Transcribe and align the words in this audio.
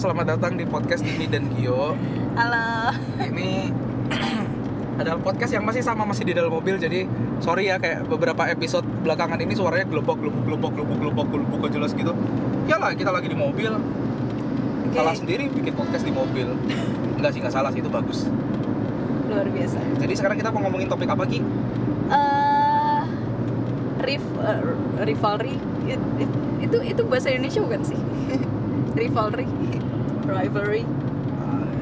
Halo, 0.00 0.16
selamat 0.16 0.32
datang 0.32 0.56
di 0.56 0.64
podcast 0.64 1.04
Dini 1.04 1.28
dan 1.28 1.44
Gio. 1.52 1.92
Halo. 2.32 2.96
Ini 3.20 3.68
adalah 4.96 5.20
podcast 5.20 5.52
yang 5.52 5.60
masih 5.60 5.84
sama 5.84 6.08
masih 6.08 6.24
di 6.24 6.32
dalam 6.32 6.48
mobil 6.48 6.80
jadi 6.80 7.04
sorry 7.44 7.68
ya 7.68 7.76
kayak 7.76 8.08
beberapa 8.08 8.48
episode 8.48 8.88
belakangan 9.04 9.36
ini 9.44 9.52
suaranya 9.52 9.84
gelobok 9.84 10.24
gelobok 10.24 10.40
gelobok 10.48 10.72
gelobok 10.72 10.96
gelobok 11.04 11.26
gelobok 11.28 11.58
gak 11.68 11.72
jelas 11.76 11.92
gitu. 11.92 12.16
Iyalah 12.64 12.96
kita 12.96 13.12
lagi 13.12 13.28
di 13.28 13.36
mobil. 13.36 13.76
Oke. 13.76 14.96
Salah 14.96 15.12
sendiri 15.12 15.52
bikin 15.52 15.76
podcast 15.76 16.08
di 16.08 16.16
mobil. 16.16 16.48
Enggak 17.20 17.36
sih, 17.36 17.44
enggak 17.44 17.60
salah 17.60 17.68
sih 17.68 17.84
itu 17.84 17.92
bagus. 17.92 18.24
Luar 19.28 19.52
biasa. 19.52 19.84
Jadi 20.00 20.12
sekarang 20.16 20.40
kita 20.40 20.48
mau 20.48 20.64
ngomongin 20.64 20.88
topik 20.88 21.12
apa 21.12 21.28
Ki? 21.28 21.44
Eh, 22.08 23.00
riv, 24.00 24.24
eh, 24.48 24.60
rivalry 25.04 25.60
It- 25.84 26.08
it- 26.24 26.40
itu 26.64 26.76
itu 26.88 27.02
bahasa 27.04 27.28
Indonesia 27.28 27.60
bukan 27.60 27.84
sih? 27.84 28.00
rivalry, 29.00 29.46
rivalry. 30.26 30.84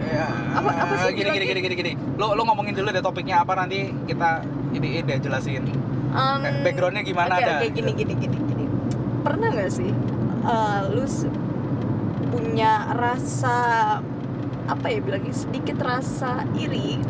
Ya, 0.09 0.25
Apa- 0.57 0.73
apa 0.73 0.95
sih 1.05 1.13
gini, 1.13 1.29
gini, 1.37 1.47
gini, 1.53 1.61
gini, 1.61 1.75
gini. 1.77 1.93
Lo, 2.17 2.33
lo 2.33 2.43
ngomongin 2.49 2.73
dulu 2.73 2.89
deh 2.89 3.05
topiknya 3.05 3.45
apa 3.45 3.53
nanti 3.59 3.93
kita 4.09 4.41
ini 4.73 5.05
deh 5.05 5.19
jelasin. 5.21 5.69
Um, 6.09 6.41
backgroundnya 6.65 7.05
gimana 7.05 7.37
Oke 7.37 7.45
dah, 7.45 7.59
oke 7.61 7.69
gini 7.77 7.93
gini 7.93 8.15
gini 8.17 8.37
gini. 8.41 8.65
Pernah 9.21 9.49
nggak 9.53 9.71
sih 9.71 9.93
eh, 10.49 10.81
lu 10.97 11.05
punya 12.33 12.89
rasa 12.97 13.57
apa 14.69 14.87
ya 14.89 15.01
bilangnya 15.01 15.33
sedikit 15.33 15.81
rasa 15.81 16.45
iri 16.57 17.01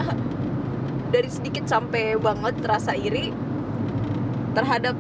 dari 1.15 1.31
sedikit 1.31 1.67
sampai 1.67 2.19
banget 2.19 2.59
rasa 2.62 2.95
iri 2.95 3.34
terhadap 4.55 4.99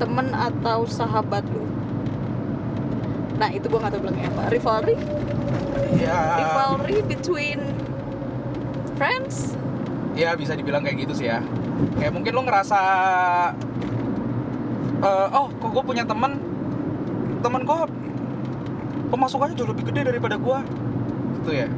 temen 0.00 0.32
atau 0.32 0.88
sahabat 0.88 1.44
lu. 1.52 1.68
Nah 3.36 3.48
itu 3.48 3.66
gua 3.66 3.78
nggak 3.84 3.92
tahu 3.94 4.00
bilangnya 4.04 4.28
apa. 4.30 4.42
Rivalry, 4.48 4.96
Ya, 5.92 6.18
rivalry 6.40 6.98
between 7.04 7.60
friends. 8.96 9.54
ya 10.12 10.36
bisa 10.36 10.52
dibilang 10.52 10.84
kayak 10.84 11.08
gitu 11.08 11.14
sih 11.16 11.26
ya. 11.26 11.40
Kayak 11.96 12.12
mungkin 12.12 12.32
lo 12.32 12.42
ngerasa, 12.44 12.80
eh, 15.00 15.26
oh 15.32 15.48
kok 15.50 15.70
gue 15.72 15.82
punya 15.82 16.04
temen, 16.04 16.36
temen 17.40 17.60
gue 17.64 17.76
pemasukannya 19.08 19.56
jauh 19.56 19.70
lebih 19.72 19.88
gede 19.88 20.12
daripada 20.12 20.36
gue, 20.36 20.58
gitu 21.40 21.50
ya. 21.54 21.68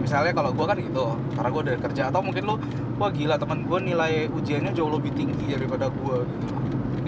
Misalnya 0.00 0.32
kalau 0.32 0.52
gue 0.52 0.66
kan 0.66 0.76
gitu, 0.76 1.06
karena 1.34 1.48
gue 1.48 1.62
dari 1.66 1.78
kerja 1.80 2.02
atau 2.08 2.20
mungkin 2.20 2.42
lo, 2.44 2.54
wah 2.96 3.08
gila 3.08 3.36
temen 3.36 3.64
gue 3.64 3.78
nilai 3.80 4.28
ujiannya 4.28 4.72
jauh 4.72 4.92
lebih 4.92 5.12
tinggi 5.16 5.48
daripada 5.48 5.88
gue, 5.88 6.16
gitu. 6.24 6.54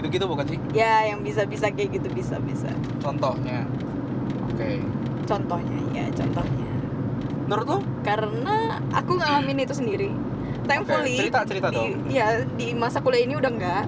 Gitu-gitu 0.01 0.25
bukan 0.25 0.45
sih? 0.49 0.57
Ya 0.73 1.05
yang 1.05 1.21
bisa-bisa 1.21 1.69
kayak 1.69 2.01
gitu 2.01 2.07
bisa 2.11 2.41
bisa. 2.41 2.69
Contohnya. 2.99 3.69
Oke. 4.53 4.69
Contohnya 5.23 5.79
ya 5.91 6.05
contohnya. 6.09 6.67
Menurut 7.43 7.67
lo? 7.67 7.79
karena 8.03 8.57
aku 8.91 9.15
ngalamin 9.15 9.63
itu 9.63 9.71
sendiri 9.73 10.11
thankfully 10.63 11.15
cerita- 11.17 11.47
cerita 11.47 11.67
di, 11.71 11.75
dong. 11.75 11.91
ya 12.11 12.43
di 12.45 12.75
masa 12.75 12.99
kuliah 12.99 13.23
ini 13.23 13.35
udah 13.35 13.47
enggak 13.49 13.85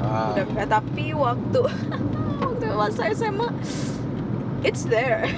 Ah, 0.00 0.32
udah 0.32 0.44
enggak 0.48 0.66
tapi 0.72 1.12
waktu 1.12 1.60
waktu 2.42 2.64
masa 2.72 3.12
SMA 3.12 3.48
it's 4.62 4.88
there 4.88 5.28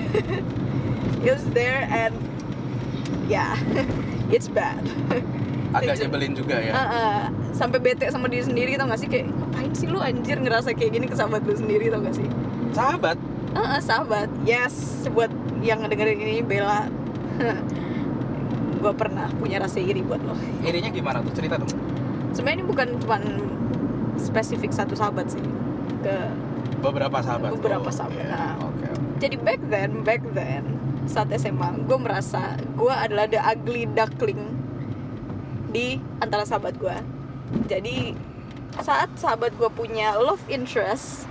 it's 1.26 1.42
there 1.50 1.84
and 1.90 2.14
yeah 3.26 3.58
it's 4.34 4.46
bad 4.46 4.78
agak 5.74 5.98
nyebelin 5.98 6.38
juga 6.38 6.54
ya. 6.54 6.70
Uh, 6.70 6.82
uh, 6.86 7.18
sampai 7.50 7.82
bete 7.82 8.06
sama 8.06 8.30
diri 8.30 8.46
sendiri 8.46 8.78
tau 8.78 8.86
gak 8.86 8.94
sih 8.94 9.10
kayak 9.10 9.26
ngapain 9.26 9.74
sih 9.74 9.90
lu 9.90 9.98
anjir 9.98 10.38
ngerasa 10.38 10.70
kayak 10.70 10.94
gini 10.94 11.10
ke 11.10 11.18
sahabat 11.18 11.42
lu 11.42 11.50
sendiri 11.50 11.90
tau 11.90 11.98
gak 11.98 12.14
sih 12.14 12.28
Sahabat, 12.70 13.18
uh, 13.54 13.58
uh, 13.58 13.80
sahabat 13.80 14.28
yes 14.42 14.74
buat 15.08 15.30
yang 15.60 15.80
ngedengerin 15.80 16.18
ini 16.18 16.42
Bella 16.42 16.86
gue 18.82 18.92
pernah 18.92 19.26
punya 19.34 19.58
rasa 19.58 19.80
iri 19.80 20.04
buat 20.04 20.20
lo 20.20 20.36
irinya 20.60 20.90
gimana 20.90 21.18
tuh? 21.20 21.32
Cerita 21.32 21.56
dong. 21.56 21.70
sebenarnya 22.30 22.58
ini 22.60 22.66
bukan 22.66 22.88
cuma 23.00 23.16
spesifik 24.16 24.70
satu 24.70 24.92
sahabat 24.92 25.26
sih 25.28 25.42
ke 26.00 26.16
beberapa 26.78 27.16
sahabat 27.18 27.56
Beberapa 27.56 27.88
Oh, 27.88 27.94
sahabat, 27.94 28.20
iya. 28.20 28.28
nah. 28.28 28.54
oke 28.60 28.88
jadi 29.18 29.36
back 29.40 29.60
then 29.66 30.04
back 30.04 30.20
then 30.32 30.62
saat 31.04 31.32
SMA 31.32 31.84
gue 31.84 31.98
merasa 31.98 32.56
gue 32.76 32.92
adalah 32.92 33.24
the 33.24 33.40
ugly 33.40 33.88
duckling 33.88 34.52
di 35.70 35.96
antara 36.20 36.44
sahabat 36.44 36.76
gue 36.76 36.96
jadi 37.64 38.12
saat 38.78 39.08
sahabat 39.14 39.54
gue 39.54 39.70
punya 39.70 40.12
love 40.14 40.42
interest 40.46 41.24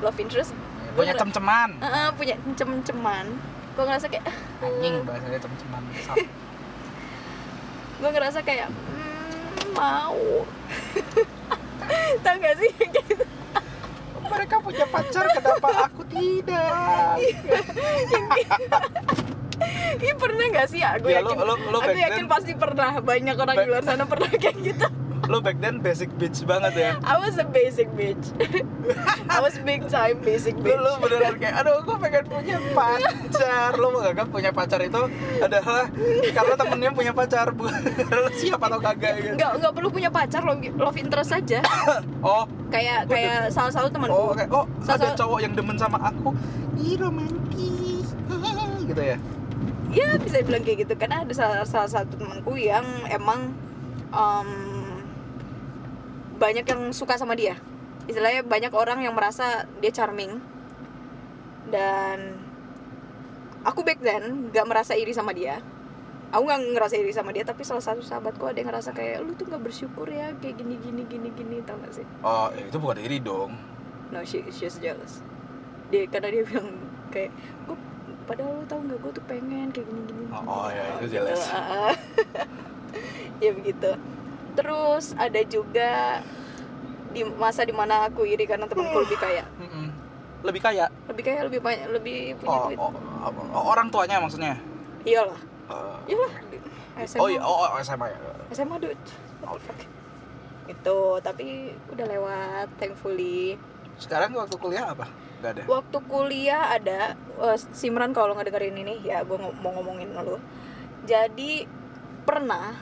love 0.00 0.18
interest 0.18 0.50
punya 0.94 1.12
cem-ceman 1.12 1.70
eh, 1.78 2.08
punya 2.14 2.34
cem-ceman 2.54 3.26
gue 3.74 3.82
ngerasa 3.82 4.06
kayak 4.06 4.24
anjing 4.60 4.94
bahasanya 5.02 5.38
cem-ceman 5.38 5.82
gue 7.94 8.10
ngerasa 8.10 8.38
kayak 8.40 8.68
"Hmm, 8.68 9.72
mau 9.72 10.14
tau 12.24 12.36
gak 12.36 12.56
sih 12.56 12.70
gitu 12.72 13.24
mereka 14.24 14.56
punya 14.58 14.86
pacar 14.86 15.24
kenapa 15.30 15.68
aku 15.84 16.02
tidak 16.08 17.20
Ih 19.96 20.12
pernah 20.18 20.44
gak 20.50 20.66
sih? 20.66 20.82
Gue 20.98 21.08
Ya, 21.08 21.22
lo- 21.22 21.30
yakin, 21.30 21.38
lo- 21.40 21.56
lo 21.70 21.78
aku 21.78 21.88
back 21.88 21.96
yakin 22.02 22.18
then- 22.18 22.28
pasti 22.28 22.52
pernah. 22.52 22.98
Banyak 22.98 23.36
orang 23.38 23.56
di 23.56 23.64
luar 23.64 23.82
sana 23.86 24.04
pernah 24.04 24.28
kayak 24.28 24.56
gitu. 24.58 24.86
Lo 25.28 25.38
back 25.40 25.58
then 25.60 25.80
basic 25.80 26.10
bitch 26.16 26.44
banget 26.44 26.72
ya? 26.74 26.90
I 27.02 27.16
was 27.16 27.36
a 27.40 27.46
basic 27.46 27.88
bitch. 27.96 28.32
I 29.32 29.38
was 29.40 29.56
big 29.62 29.88
time 29.88 30.20
basic 30.20 30.54
lo, 30.58 30.64
bitch. 30.64 30.80
lo 30.80 30.92
beneran 31.00 31.34
kayak 31.40 31.54
aduh 31.64 31.80
gue 31.82 31.96
pengen 31.98 32.24
punya 32.28 32.56
pacar. 32.72 33.70
Lo 33.76 33.88
menganggap 33.92 34.26
punya 34.28 34.50
pacar 34.52 34.80
itu 34.84 35.02
adalah 35.40 35.88
karena 36.34 36.54
temennya 36.54 36.90
punya 36.92 37.12
pacar 37.12 37.46
bukan 37.52 37.80
lo 38.10 38.30
siap 38.36 38.60
atau 38.60 38.78
kagak 38.78 39.12
gitu? 39.20 39.34
Nggak, 39.40 39.50
nggak 39.60 39.72
perlu 39.72 39.88
punya 39.90 40.10
pacar, 40.12 40.40
love, 40.44 40.60
love 40.76 40.98
interest 40.98 41.30
saja. 41.32 41.60
oh. 42.26 42.44
Kayak 42.68 43.06
kayak 43.06 43.54
salah 43.54 43.70
satu 43.70 43.88
temanku. 43.88 44.14
oh 44.14 44.32
kayak 44.34 44.50
oh 44.50 44.66
ada 44.84 44.98
Salah- 44.98 45.18
cowok 45.18 45.38
yang 45.40 45.52
demen 45.54 45.76
sama 45.78 45.98
aku. 46.10 46.34
Ih 46.80 46.98
romantis. 46.98 48.12
Gitu 48.90 49.02
ya? 49.02 49.16
Ya 49.94 50.18
bisa 50.18 50.42
bilang 50.42 50.66
kayak 50.66 50.84
gitu 50.84 50.94
karena 50.98 51.22
ada 51.22 51.30
salah, 51.30 51.62
salah 51.62 51.86
satu 51.86 52.18
temanku 52.18 52.58
yang 52.58 52.82
emang 53.06 53.54
em, 54.10 54.48
banyak 56.36 56.66
yang 56.66 56.82
suka 56.90 57.18
sama 57.18 57.38
dia. 57.38 57.58
Istilahnya 58.10 58.44
banyak 58.44 58.72
orang 58.74 59.00
yang 59.00 59.16
merasa 59.16 59.64
dia 59.80 59.92
charming 59.94 60.38
dan 61.72 62.36
aku 63.64 63.80
back 63.80 63.98
then 64.04 64.52
gak 64.52 64.68
merasa 64.68 64.92
iri 64.98 65.14
sama 65.16 65.32
dia. 65.32 65.62
Aku 66.34 66.50
nggak 66.50 66.74
ngerasa 66.74 66.98
iri 66.98 67.14
sama 67.14 67.30
dia 67.30 67.46
tapi 67.46 67.62
salah 67.62 67.78
satu 67.78 68.02
sahabatku 68.02 68.42
ada 68.42 68.58
yang 68.58 68.66
ngerasa 68.66 68.90
kayak 68.90 69.22
lu 69.22 69.38
tuh 69.38 69.46
nggak 69.46 69.70
bersyukur 69.70 70.10
ya 70.10 70.34
kayak 70.42 70.58
gini 70.58 70.82
gini 70.82 71.06
gini 71.06 71.30
gini 71.30 71.62
tau 71.62 71.78
gak 71.78 71.94
sih? 71.94 72.06
oh 72.26 72.50
eh, 72.50 72.66
itu 72.66 72.74
bukan 72.82 72.98
iri 72.98 73.22
dong 73.22 73.54
No 74.14 74.22
she 74.22 74.46
she's 74.54 74.76
jealous. 74.78 75.24
Dia 75.88 76.06
karena 76.06 76.30
dia 76.30 76.42
bilang 76.46 76.70
kayak 77.10 77.34
gue 77.66 77.76
padahal 78.30 78.62
lu 78.62 78.64
tau 78.70 78.78
nggak 78.78 78.98
gue 79.02 79.12
tuh 79.16 79.24
pengen 79.26 79.68
kayak 79.74 79.86
gini 79.90 80.02
gini. 80.06 80.24
Oh, 80.30 80.42
oh, 80.46 80.66
ya, 80.70 80.82
itu 80.98 81.10
gitu. 81.10 81.14
jealous. 81.18 81.42
Ah, 81.50 81.90
ah. 81.90 81.94
ya 83.44 83.50
begitu. 83.50 83.90
Terus 84.54 85.14
ada 85.14 85.40
juga 85.44 86.22
di 87.10 87.22
masa 87.38 87.62
di 87.62 87.70
mana 87.70 88.10
aku 88.10 88.26
iri 88.26 88.42
karena 88.42 88.66
temanku 88.66 89.06
lebih 89.06 89.14
kaya, 89.14 89.46
Mm-mm. 89.62 89.86
lebih 90.42 90.58
kaya 90.58 90.90
lebih 91.06 91.22
kaya 91.22 91.40
lebih 91.46 91.60
banyak 91.62 91.86
lebih 91.94 92.18
punya 92.42 92.58
oh, 92.58 92.62
duit. 92.66 92.78
oh, 92.78 92.90
oh, 93.54 93.64
orang 93.70 93.86
tuanya 93.86 94.18
maksudnya 94.18 94.58
Iyalah, 95.06 95.38
Eh, 95.64 96.10
iyalah. 96.10 96.32
SMA, 97.06 97.20
oh 97.22 97.28
iya 97.30 97.40
oh, 97.40 97.54
oh 97.64 97.78
SMA 97.80 98.06
ya 98.10 98.18
SMA 98.50 98.76
duit. 98.78 98.98
Fuck? 99.46 99.78
Itu 100.66 100.96
tapi 101.20 101.70
udah 101.92 102.06
lewat 102.08 102.68
thankfully. 102.78 103.54
sekarang 103.94 104.34
waktu 104.34 104.58
kuliah 104.58 104.90
apa 104.90 105.06
nggak 105.38 105.50
ada 105.54 105.62
Waktu 105.70 105.98
kuliah 106.10 106.62
ada 106.74 107.14
eh, 107.14 107.58
Simran 107.70 108.10
kalau 108.10 108.34
nggak 108.34 108.50
dengerin 108.50 108.74
ini 108.74 109.06
ya 109.06 109.22
gue 109.22 109.38
mau 109.38 109.70
ngomongin 109.70 110.10
lu. 110.18 110.42
Jadi 111.06 111.62
pernah 112.24 112.74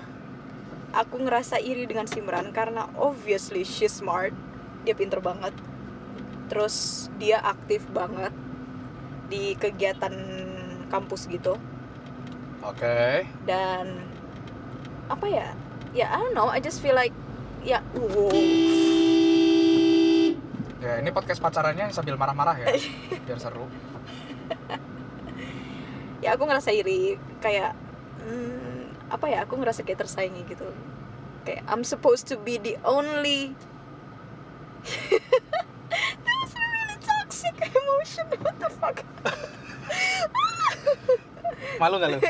aku 0.93 1.21
ngerasa 1.25 1.59
iri 1.59 1.89
dengan 1.89 2.05
Simran 2.06 2.53
karena 2.53 2.89
obviously 3.00 3.65
she's 3.65 3.93
smart, 3.93 4.33
dia 4.85 4.93
pinter 4.93 5.19
banget. 5.19 5.53
Terus 6.53 7.09
dia 7.17 7.41
aktif 7.41 7.85
banget 7.91 8.33
di 9.33 9.56
kegiatan 9.56 10.12
kampus 10.93 11.25
gitu 11.33 11.56
oke 12.61 13.25
dan 13.49 14.05
apa 15.09 15.27
ya? 15.29 15.49
Ya 15.93 16.09
I 16.09 16.25
don't 16.25 16.33
know, 16.33 16.49
I 16.49 16.61
just 16.61 16.81
feel 16.81 16.97
like 16.97 17.12
ya 17.65 17.85
wow. 17.97 18.33
ya 20.83 20.99
ini 20.99 21.15
podcast 21.15 21.39
pacarannya 21.39 21.94
sambil 21.94 22.19
marah-marah 22.19 22.59
ya 22.59 22.75
biar 23.29 23.39
seru 23.39 23.71
ya 26.25 26.35
aku 26.35 26.43
ngerasa 26.43 26.75
iri 26.75 27.15
kayak 27.39 27.77
hmm, 28.25 28.81
apa 29.12 29.29
ya 29.29 29.44
aku 29.44 29.61
ngerasa 29.61 29.85
kayak 29.85 30.00
tersaingi 30.00 30.41
gitu 30.49 30.64
kayak 31.44 31.61
I'm 31.69 31.85
supposed 31.85 32.26
to 32.32 32.37
be 32.37 32.56
the 32.56 32.81
only 32.82 33.53
That 35.93 36.37
was 36.41 36.53
a 36.56 36.64
really 36.64 36.99
toxic 36.99 37.55
emotion 37.61 38.25
what 38.41 38.56
the 38.56 38.70
fuck 38.73 39.05
Malu 41.81 41.97
nggak 41.99 42.11
lu? 42.11 42.19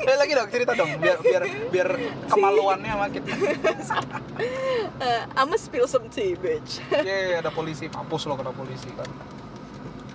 Eh, 0.00 0.16
lagi 0.16 0.32
dong 0.32 0.48
cerita 0.48 0.72
dong 0.72 0.96
biar 0.96 1.20
biar 1.20 1.42
biar 1.68 1.88
kemaluannya 2.28 2.94
makin. 2.96 3.20
Eh, 4.96 5.22
I'ma 5.36 5.56
spill 5.56 5.84
some 5.84 6.08
tea, 6.08 6.36
bitch. 6.36 6.80
Ye, 7.00 7.36
ada 7.36 7.48
polisi, 7.48 7.88
mampus 7.88 8.24
lo 8.24 8.32
kena 8.32 8.52
polisi 8.52 8.88
kan. 8.96 9.08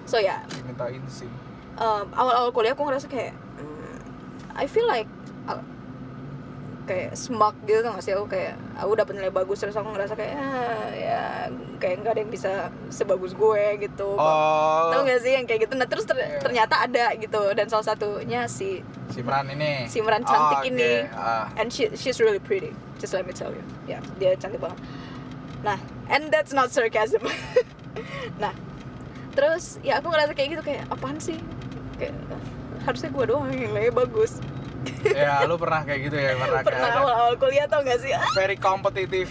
So 0.06 0.18
ya, 0.18 0.42
Dimintain 0.50 1.01
SIM. 1.06 1.30
um, 1.78 2.06
awal-awal 2.13 2.50
kuliah 2.50 2.74
aku 2.74 2.81
ngerasa 2.81 3.06
kayak 3.06 3.38
I 4.56 4.66
feel 4.66 4.86
like 4.86 5.07
uh, 5.46 5.60
kayak 6.86 7.12
smug 7.13 7.57
gitu 7.63 7.81
gak 7.81 7.98
sih 8.00 8.13
aku 8.13 8.30
kayak 8.30 8.54
aku 8.75 8.94
dapet 8.94 9.13
nilai 9.16 9.30
bagus 9.30 9.57
terus 9.57 9.74
aku 9.74 9.90
ngerasa 9.90 10.13
kayak 10.13 10.38
ah, 10.38 10.86
ya 10.88 11.22
kayak 11.75 11.96
nggak 12.00 12.13
ada 12.13 12.22
yang 12.22 12.30
bisa 12.30 12.52
sebagus 12.88 13.34
gue 13.34 13.63
gitu 13.81 14.13
Oh, 14.13 14.94
tau 14.94 15.02
gak 15.02 15.18
sih 15.19 15.34
yang 15.34 15.44
kayak 15.44 15.66
gitu 15.66 15.74
nah 15.74 15.84
terus 15.84 16.06
ter- 16.06 16.13
Iya. 16.16 16.38
ternyata 16.40 16.80
ada 16.80 17.12
gitu 17.16 17.42
dan 17.52 17.66
salah 17.66 17.86
satunya 17.86 18.46
si 18.46 18.86
Simran 19.07 19.50
ini. 19.50 19.86
Simran 19.86 20.22
cantik 20.22 20.56
Oh, 20.56 20.62
oke. 20.62 20.69
ini. 20.69 21.10
Ah. 21.10 21.50
and 21.56 21.68
she 21.68 21.90
she's 21.94 22.18
really 22.18 22.40
pretty 22.40 22.69
just 22.96 23.12
let 23.12 23.24
me 23.24 23.34
tell 23.34 23.50
you 23.50 23.66
ya 23.86 23.98
dia 24.16 24.38
cantik 24.38 24.62
banget 24.62 24.78
nah 25.62 25.81
and 26.08 26.30
that's 26.30 26.54
not 26.54 26.69
sarcasm 26.69 27.25
nah 28.38 28.54
terus 29.34 29.81
ya 29.81 29.98
aku 29.98 30.08
ngerasa 30.08 30.31
kayak 30.31 30.50
gitu 30.54 30.63
kayak 30.63 30.86
apaan 30.88 31.18
sih 31.18 31.42
kayak 31.98 32.13
harusnya 32.86 33.10
gue 33.10 33.26
doang 33.26 33.50
yang 33.50 33.62
nilainya 33.68 33.94
bagus. 33.94 34.34
Ya, 35.06 35.42
lu 35.46 35.58
pernah 35.58 35.82
kayak 35.82 36.02
gitu 36.04 36.18
ya, 36.18 36.34
pernah, 36.34 36.62
kayak 36.62 36.66
pernah 36.66 36.88
ada 36.88 37.00
awal-awal 37.02 37.34
kuliah 37.38 37.66
tau 37.66 37.82
gak 37.82 37.98
sih? 38.00 38.14
Ah, 38.14 38.26
very 38.34 38.54
kompetitif 38.54 39.30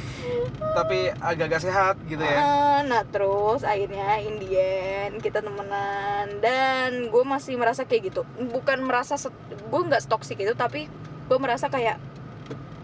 tapi 0.74 1.14
agak-agak 1.14 1.62
sehat 1.62 1.94
gitu 2.04 2.18
ya. 2.18 2.34
ah, 2.36 2.78
nah 2.82 3.06
terus 3.06 3.62
akhirnya 3.62 4.18
in 4.18 4.42
the 4.42 4.50
end 4.50 5.22
kita 5.22 5.38
temenan. 5.38 6.42
Dan 6.42 7.06
gue 7.06 7.22
masih 7.24 7.54
merasa 7.54 7.86
kayak 7.86 8.10
gitu. 8.10 8.26
Bukan 8.50 8.82
merasa 8.82 9.14
gue 9.14 9.80
nggak 9.80 10.10
toxic 10.10 10.34
itu 10.36 10.50
tapi 10.52 10.90
gue 11.24 11.38
merasa 11.38 11.70
kayak 11.70 12.02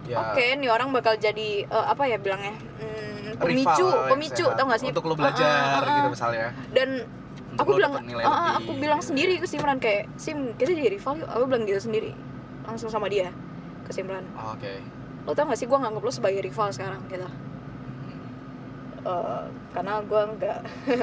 Ya, 0.07 0.19
oke 0.27 0.43
nih 0.59 0.67
orang 0.67 0.91
bakal 0.91 1.15
jadi 1.15 1.63
eh, 1.63 1.87
apa 1.87 2.03
ya 2.05 2.19
bilangnya? 2.19 2.55
Hmm, 2.83 3.39
pemicu 3.39 3.87
yang 3.87 4.11
pemicu 4.11 4.43
sehat. 4.45 4.59
tau 4.59 4.67
gak 4.67 4.81
sih? 4.83 4.89
Untuk 4.91 5.07
lu 5.07 5.15
Ah, 5.15 5.19
belajar 5.19 5.47
ah, 5.71 5.79
ah, 5.81 5.95
gitu 5.97 6.09
misalnya. 6.11 6.47
dan 6.71 6.89
aku 7.57 7.71
bilang 7.75 7.93
lebih, 7.97 8.15
aku 8.57 8.71
bilang 8.77 8.99
gitu. 8.99 9.09
sendiri 9.11 9.35
ke 9.37 9.47
Simran 9.47 9.79
kayak 9.79 10.07
Sim 10.15 10.55
kita 10.55 10.71
jadi 10.71 10.91
rival 10.93 11.19
yuk 11.19 11.29
aku 11.29 11.45
bilang 11.47 11.65
gitu 11.65 11.81
sendiri 11.81 12.11
langsung 12.63 12.87
sama 12.87 13.07
dia 13.07 13.33
ke 13.83 13.91
Simran 13.91 14.23
Oh, 14.35 14.53
Oke. 14.53 14.79
lo 15.23 15.33
tau 15.33 15.45
gak 15.45 15.57
sih 15.57 15.65
gue 15.65 15.75
nganggap 15.75 16.01
lo 16.01 16.11
sebagai 16.11 16.41
rival 16.41 16.69
sekarang 16.69 17.03
gitu 17.07 17.27
Eh, 19.01 19.43
karena 19.73 20.05
gue 20.05 20.23
nggak 20.31 20.59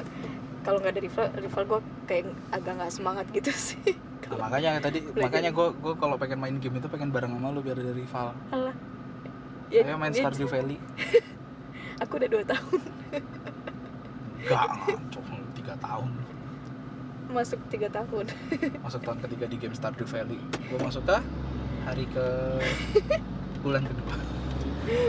kalau 0.66 0.78
nggak 0.78 0.94
ada 0.94 1.02
rival 1.02 1.26
rival 1.36 1.64
gue 1.66 1.80
kayak 2.06 2.24
agak 2.52 2.74
nggak 2.78 2.92
semangat 2.92 3.26
gitu 3.32 3.50
sih 3.68 3.98
Nah, 4.28 4.44
makanya 4.44 4.84
tadi 4.84 5.00
makanya 5.16 5.50
gue 5.50 5.68
gue 5.74 5.94
kalau 5.96 6.14
pengen 6.14 6.36
main 6.38 6.60
game 6.60 6.76
itu 6.76 6.86
pengen 6.86 7.10
bareng 7.10 7.32
sama 7.32 7.48
lu 7.48 7.64
biar 7.64 7.80
ada 7.80 7.96
rival. 7.96 8.36
Alah. 8.52 8.76
Ayo 9.72 9.96
main 9.96 10.12
dia- 10.12 10.20
Stardew 10.20 10.46
Valley. 10.46 10.76
aku 12.04 12.12
udah 12.14 12.28
dua 12.28 12.44
tahun 12.44 12.82
Gak 14.44 14.66
ngancok 14.68 15.24
tiga 15.56 15.74
tahun. 15.80 16.12
Masuk 17.32 17.60
tiga 17.68 17.88
tahun 17.92 18.26
Masuk 18.86 19.02
tahun 19.04 19.20
ketiga 19.28 19.46
di 19.52 19.58
game 19.60 19.76
Stardew 19.76 20.08
Valley. 20.08 20.40
Gue 20.72 20.80
masuk 20.80 21.04
ke 21.04 21.18
hari 21.84 22.06
ke 22.12 22.26
bulan 23.64 23.84
kedua. 23.84 24.16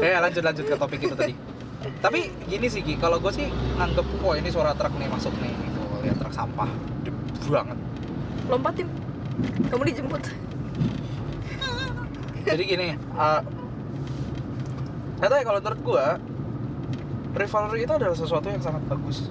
Eh 0.03 0.19
lanjut 0.19 0.43
lanjut 0.43 0.65
ke 0.67 0.75
topik 0.75 1.01
itu 1.03 1.15
tadi. 1.15 1.35
Tapi 2.03 2.31
gini 2.51 2.67
sih 2.67 2.83
Ki, 2.83 2.99
kalau 2.99 3.23
gue 3.23 3.31
sih 3.31 3.47
nganggep 3.79 4.07
wah 4.23 4.35
ini 4.35 4.51
suara 4.51 4.75
truk 4.75 4.95
nih 4.99 5.07
masuk 5.07 5.31
nih 5.39 5.55
gitu. 5.55 5.81
Lihat 6.03 6.17
truk 6.19 6.35
sampah, 6.35 6.71
gede 7.07 7.13
banget. 7.49 7.79
lompatin 8.49 8.89
kamu 9.69 9.83
dijemput 9.93 10.23
jadi 12.49 12.63
gini 12.65 12.89
uh, 13.13 13.41
ya 15.21 15.29
kalau 15.45 15.61
menurut 15.61 15.81
gua 15.85 16.07
rivalry 17.37 17.85
itu 17.85 17.93
adalah 17.93 18.17
sesuatu 18.17 18.49
yang 18.49 18.63
sangat 18.65 18.83
bagus 18.89 19.29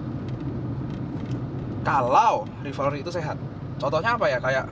kalau 1.87 2.43
rivalry 2.67 2.99
itu 2.99 3.11
sehat. 3.15 3.39
Contohnya 3.79 4.19
apa 4.19 4.27
ya? 4.27 4.43
Kayak 4.43 4.65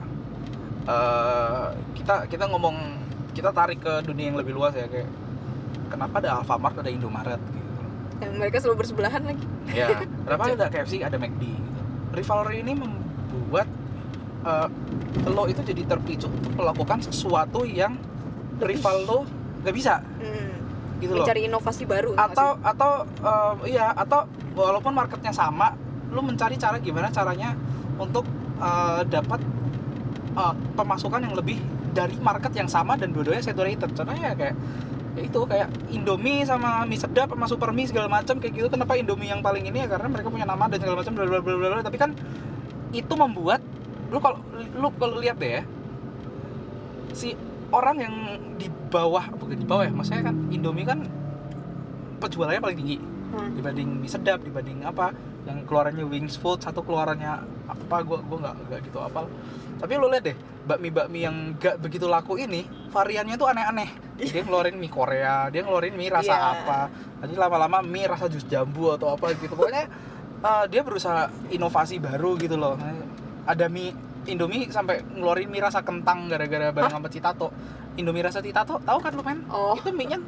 uh, 0.84 1.72
kita 1.96 2.28
kita 2.28 2.44
ngomong 2.52 2.76
kita 3.32 3.48
tarik 3.56 3.80
ke 3.80 4.04
dunia 4.04 4.32
yang 4.32 4.36
lebih 4.36 4.52
luas 4.52 4.76
ya 4.76 4.84
kayak 4.84 5.08
kenapa 5.88 6.20
ada 6.20 6.40
Alfamart 6.40 6.76
ada 6.76 6.92
Indomaret 6.92 7.40
gitu. 7.40 7.72
Yang 8.20 8.32
mereka 8.36 8.56
selalu 8.60 8.76
bersebelahan 8.84 9.22
lagi. 9.24 9.46
Ya 9.72 9.96
kenapa 10.28 10.52
ada 10.52 10.68
KFC 10.68 11.00
ada 11.00 11.16
McD 11.16 11.40
gitu. 11.40 11.80
Rivalry 12.12 12.60
ini 12.60 12.72
membuat 12.76 13.68
uh, 14.44 14.68
lo 15.24 15.48
itu 15.48 15.64
jadi 15.64 15.88
terpicu 15.88 16.28
untuk 16.28 16.52
melakukan 16.52 17.00
sesuatu 17.00 17.64
yang 17.64 17.96
rival 18.60 18.96
lo 19.08 19.18
nggak 19.64 19.74
bisa. 19.74 20.04
Hmm. 20.20 20.52
gitu 21.00 21.12
loh. 21.12 21.24
Mencari 21.24 21.48
inovasi 21.48 21.84
baru 21.84 22.16
atau 22.16 22.56
atau 22.60 23.04
uh, 23.20 23.56
iya 23.68 23.92
atau 23.92 24.24
walaupun 24.56 24.96
marketnya 24.96 25.28
sama 25.28 25.85
lo 26.12 26.20
mencari 26.22 26.56
cara 26.60 26.78
gimana 26.78 27.10
caranya 27.10 27.56
untuk 27.96 28.26
uh, 28.60 29.02
dapat 29.06 29.40
uh, 30.36 30.54
pemasukan 30.76 31.20
yang 31.24 31.34
lebih 31.34 31.58
dari 31.96 32.14
market 32.20 32.52
yang 32.52 32.68
sama 32.68 32.94
dan 33.00 33.10
dua-duanya 33.16 33.40
saturated 33.40 33.88
contohnya 33.96 34.32
ya 34.32 34.34
kayak 34.36 34.56
ya 35.16 35.22
itu 35.24 35.40
kayak 35.48 35.72
Indomie 35.88 36.44
sama 36.44 36.84
mie 36.84 37.00
sedap 37.00 37.32
sama 37.32 37.48
super 37.48 37.72
mie 37.72 37.88
segala 37.88 38.04
macam 38.04 38.36
kayak 38.36 38.52
gitu 38.52 38.68
kenapa 38.68 39.00
Indomie 39.00 39.32
yang 39.32 39.40
paling 39.40 39.64
ini 39.64 39.80
ya 39.80 39.88
karena 39.88 40.12
mereka 40.12 40.28
punya 40.28 40.44
nama 40.44 40.68
dan 40.68 40.76
segala 40.76 41.00
macam 41.00 41.12
bla 41.16 41.24
bla 41.24 41.40
bla 41.40 41.54
bla 41.56 41.68
bla. 41.72 41.80
tapi 41.80 41.96
kan 41.96 42.12
itu 42.92 43.14
membuat 43.16 43.64
lu 44.12 44.20
kalau 44.20 44.38
lu 44.76 44.88
kalau 45.00 45.16
lihat 45.16 45.40
deh 45.40 45.56
ya 45.56 45.62
si 47.16 47.32
orang 47.72 47.96
yang 47.96 48.14
di 48.60 48.68
bawah 48.92 49.24
bukan 49.40 49.56
di 49.56 49.66
bawah 49.66 49.88
ya 49.88 49.92
maksudnya 49.96 50.28
kan 50.28 50.36
Indomie 50.52 50.84
kan 50.84 51.00
penjualannya 52.20 52.60
paling 52.60 52.78
tinggi? 52.78 52.98
Hmm. 53.26 53.58
dibanding 53.58 53.88
mie 54.04 54.12
sedap 54.12 54.44
dibanding 54.44 54.84
apa 54.84 55.16
yang 55.46 55.62
keluarannya 55.62 56.02
wings 56.02 56.34
food 56.34 56.58
satu 56.58 56.82
keluarannya 56.82 57.46
apa 57.70 57.96
gua 58.02 58.18
gua 58.26 58.38
nggak 58.42 58.54
nggak 58.66 58.80
gitu 58.90 58.98
apal. 58.98 59.30
Tapi 59.76 59.92
lu 59.94 60.10
lihat 60.10 60.24
deh 60.26 60.36
bakmi 60.66 60.88
bakmi 60.90 61.22
yang 61.22 61.54
gak 61.62 61.78
begitu 61.78 62.10
laku 62.10 62.40
ini 62.40 62.66
variannya 62.90 63.38
tuh 63.38 63.46
aneh-aneh. 63.54 63.88
Dia 64.18 64.42
ngeluarin 64.42 64.74
mie 64.74 64.90
Korea 64.90 65.46
dia 65.52 65.62
ngeluarin 65.62 65.94
mie 65.94 66.10
rasa 66.10 66.34
Iya. 66.34 66.46
apa. 66.58 66.80
Nanti 67.22 67.34
lama-lama 67.38 67.78
mie 67.86 68.10
rasa 68.10 68.26
jus 68.26 68.42
jambu 68.48 68.90
atau 68.90 69.14
apa 69.14 69.36
gitu. 69.38 69.54
Pokoknya 69.54 69.86
uh, 70.42 70.64
dia 70.66 70.82
berusaha 70.82 71.30
inovasi 71.54 72.02
baru 72.02 72.34
gitu 72.40 72.58
loh. 72.58 72.74
Ada 73.46 73.70
mie 73.70 73.94
Indomie 74.26 74.66
sampai 74.74 75.06
ngeluarin 75.14 75.46
mie 75.46 75.62
rasa 75.62 75.86
kentang 75.86 76.26
gara-gara 76.26 76.74
bareng 76.74 76.90
sama 76.90 77.06
Citato 77.06 77.54
Indomie 77.94 78.26
rasa 78.26 78.42
Citato 78.42 78.82
tahu 78.82 78.98
kan 78.98 79.14
lu 79.14 79.22
men? 79.22 79.46
Oh. 79.54 79.78
Itu 79.78 79.94
mie 79.94 80.16
nya 80.16 80.18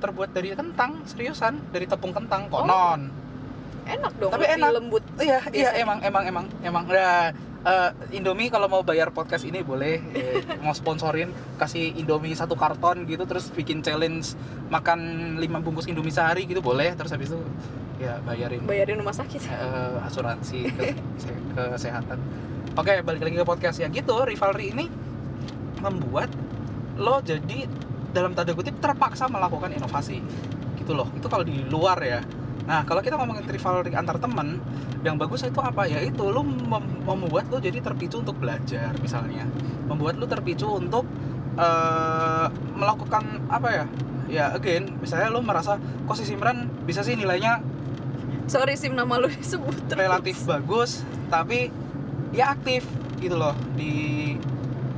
terbuat 0.00 0.32
dari 0.32 0.54
kentang 0.56 1.04
seriusan 1.04 1.72
dari 1.74 1.84
tepung 1.84 2.14
kentang 2.14 2.48
konon 2.48 3.23
enak 3.86 4.12
dong 4.16 4.30
Tapi 4.30 4.44
enak. 4.50 4.70
lembut 4.72 5.04
iya 5.18 5.38
iya 5.46 5.70
Biasanya. 5.70 5.78
emang 5.78 5.98
emang 6.00 6.24
emang 6.24 6.44
emang. 6.60 6.84
Nah, 6.86 7.30
eh, 7.62 7.90
Indomie 8.12 8.48
kalau 8.48 8.66
mau 8.66 8.80
bayar 8.80 9.08
podcast 9.08 9.42
ini 9.42 9.60
boleh 9.60 10.00
eh, 10.10 10.40
mau 10.64 10.72
sponsorin 10.72 11.28
kasih 11.54 11.94
Indomie 11.94 12.32
satu 12.32 12.54
karton 12.54 13.04
gitu 13.04 13.24
terus 13.24 13.48
bikin 13.48 13.80
challenge 13.80 14.36
makan 14.68 15.00
5 15.36 15.44
bungkus 15.60 15.84
Indomie 15.84 16.10
sehari 16.10 16.44
gitu 16.44 16.60
boleh 16.60 16.92
terus 16.92 17.10
habis 17.10 17.28
itu 17.28 17.40
ya 17.96 18.18
bayarin. 18.20 18.60
Bayarin 18.62 18.98
rumah 18.98 19.12
sakit. 19.12 19.40
Eh, 19.40 19.96
asuransi 20.02 20.66
ke 20.68 20.84
se- 21.16 21.40
kesehatan. 21.70 22.18
Oke 22.74 23.00
balik 23.00 23.22
lagi 23.22 23.36
ke 23.36 23.44
podcast 23.44 23.78
ya. 23.78 23.86
Gitu 23.86 24.12
rivalry 24.18 24.70
ini 24.70 24.90
membuat 25.78 26.26
lo 26.96 27.18
jadi 27.20 27.66
dalam 28.10 28.30
tanda 28.32 28.50
kutip 28.50 28.78
terpaksa 28.78 29.26
melakukan 29.26 29.70
inovasi. 29.70 30.18
Gitu 30.74 30.90
loh 30.90 31.06
itu 31.12 31.26
kalau 31.26 31.42
di 31.42 31.64
luar 31.64 31.98
ya 31.98 32.20
nah 32.64 32.80
kalau 32.88 33.04
kita 33.04 33.20
ngomongin 33.20 33.44
rivalry 33.44 33.92
antar 33.92 34.16
teman 34.16 34.56
yang 35.04 35.20
bagus 35.20 35.44
itu 35.44 35.60
apa? 35.60 35.84
Ya 35.84 36.00
itu 36.00 36.24
lo 36.32 36.40
mem- 36.40 37.04
membuat 37.04 37.52
lo 37.52 37.60
jadi 37.60 37.76
terpicu 37.84 38.24
untuk 38.24 38.40
belajar 38.40 38.96
misalnya. 39.04 39.44
Membuat 39.84 40.16
lo 40.16 40.24
terpicu 40.24 40.80
untuk 40.80 41.04
eh, 41.60 42.46
melakukan 42.72 43.44
apa 43.52 43.68
ya? 43.68 43.84
Ya 44.32 44.44
again 44.56 44.96
misalnya 44.98 45.28
lo 45.28 45.44
merasa 45.44 45.76
kok 45.76 46.16
si 46.16 46.24
Simran 46.24 46.72
bisa 46.88 47.04
sih 47.04 47.20
nilainya 47.20 47.60
sorry 48.48 48.80
sim 48.80 48.96
nama 48.96 49.20
lu 49.20 49.28
disebut 49.28 49.88
terus. 49.88 50.00
relatif 50.00 50.36
bagus 50.48 51.04
tapi 51.28 51.68
dia 52.32 52.52
aktif 52.52 52.88
gitu 53.20 53.36
loh 53.36 53.52
di 53.76 54.32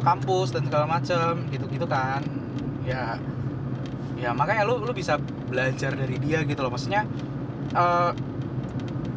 kampus 0.07 0.55
dan 0.55 0.71
segala 0.71 0.87
macem 0.87 1.51
gitu 1.51 1.67
gitu 1.67 1.87
kan. 1.91 2.23
Ya 2.87 3.19
ya 4.17 4.31
makanya 4.31 4.63
lu 4.63 4.79
lu 4.87 4.95
bisa 4.95 5.19
belajar 5.51 5.99
dari 5.99 6.17
dia 6.23 6.47
gitu 6.47 6.63
loh. 6.63 6.71
Maksudnya 6.71 7.03
eh, 7.77 8.11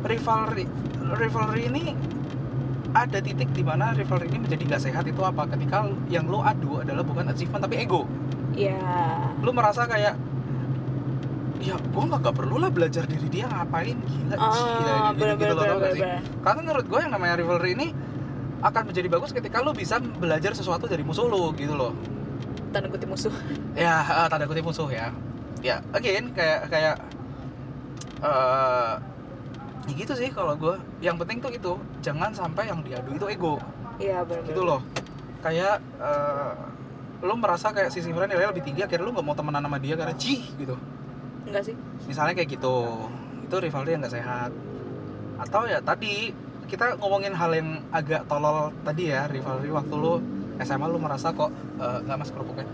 rivalry 0.05 0.65
rivalry 1.15 1.63
ini 1.71 1.83
ada 2.93 3.21
titik 3.21 3.49
di 3.53 3.61
mana 3.61 3.93
rivalry 3.93 4.29
ini 4.33 4.45
menjadi 4.45 4.63
nggak 4.65 4.81
sehat 4.81 5.05
itu 5.05 5.21
apa? 5.21 5.45
Ketika 5.49 5.85
yang 6.09 6.25
lu 6.25 6.41
adu 6.41 6.81
adalah 6.81 7.05
bukan 7.05 7.29
achievement 7.29 7.61
tapi 7.61 7.81
ego. 7.81 8.05
Ya 8.57 8.81
lu 9.45 9.53
merasa 9.53 9.85
kayak 9.85 10.17
ya 11.59 11.75
gua 11.91 12.03
nggak 12.07 12.19
nggak 12.23 12.35
perlu 12.39 12.55
lah 12.57 12.71
belajar 12.73 13.03
dari 13.05 13.27
dia 13.29 13.45
ngapain? 13.45 13.97
Gila 13.99 14.35
ah 14.35 14.49
gila, 14.49 14.65
gitu, 14.65 15.19
bener 15.21 15.35
gitu 15.35 15.43
bener 15.43 15.53
loh, 15.53 15.63
bener 15.63 15.77
nggak 15.77 15.93
sih? 15.93 16.03
bener 16.03 16.19
karena 16.39 16.59
menurut 16.65 16.85
gue 16.87 16.99
yang 16.99 17.11
namanya 17.13 17.35
rivalry 17.37 17.71
ini 17.77 17.87
akan 18.59 18.81
menjadi 18.91 19.07
bagus 19.07 19.31
ketika 19.31 19.57
lu 19.63 19.71
bisa 19.71 19.95
belajar 20.01 20.51
sesuatu 20.51 20.89
dari 20.89 21.03
musuh 21.05 21.29
lu 21.29 21.53
gitu 21.55 21.77
loh. 21.77 21.93
Tanda 22.73 22.91
kutip 22.91 23.07
musuh. 23.07 23.33
Ya 23.77 24.03
eh, 24.03 24.27
tanda 24.27 24.45
kutip 24.49 24.65
musuh 24.65 24.89
ya. 24.89 25.13
Ya 25.59 25.83
again 25.93 26.31
kayak 26.33 26.67
kayak 26.73 26.95
eh 28.19 28.93
ya 29.89 29.93
gitu 29.95 30.13
sih 30.13 30.29
kalau 30.29 30.53
gue 30.53 30.75
yang 31.01 31.17
penting 31.17 31.41
tuh 31.41 31.49
itu 31.49 31.73
jangan 32.05 32.29
sampai 32.35 32.69
yang 32.69 32.79
diadu 32.85 33.09
itu 33.15 33.25
ego. 33.25 33.55
Iya 33.97 34.21
benar 34.27 34.43
gitu 34.45 34.61
loh. 34.61 34.79
Kayak 35.41 35.81
eh 35.97 36.53
lu 37.19 37.35
merasa 37.35 37.75
kayak 37.75 37.91
si 37.91 37.99
Simran 37.99 38.31
nilainya 38.31 38.55
lebih 38.55 38.63
tinggi 38.63 38.81
akhirnya 38.85 39.05
lu 39.07 39.11
nggak 39.11 39.25
mau 39.27 39.35
temenan 39.35 39.63
sama 39.65 39.77
dia 39.81 39.95
karena 39.97 40.15
cih 40.15 40.41
gitu. 40.55 40.75
Enggak 41.47 41.63
sih. 41.67 41.75
Misalnya 42.05 42.33
kayak 42.37 42.49
gitu. 42.59 42.75
Itu 43.49 43.55
rivalry 43.57 43.97
yang 43.97 44.01
nggak 44.05 44.15
sehat. 44.15 44.51
Atau 45.39 45.65
ya 45.65 45.79
tadi 45.81 46.31
kita 46.69 47.01
ngomongin 47.01 47.33
hal 47.33 47.49
yang 47.57 47.81
agak 47.89 48.29
tolol 48.29 48.69
tadi 48.85 49.09
ya 49.09 49.25
rivalry 49.25 49.73
waktu 49.73 49.95
lu 49.97 50.21
SMA 50.61 50.85
lu 50.85 51.01
merasa 51.01 51.33
kok 51.33 51.49
eh, 51.81 51.97
nggak 52.05 52.17
mas 52.19 52.29
kerupuknya? 52.29 52.67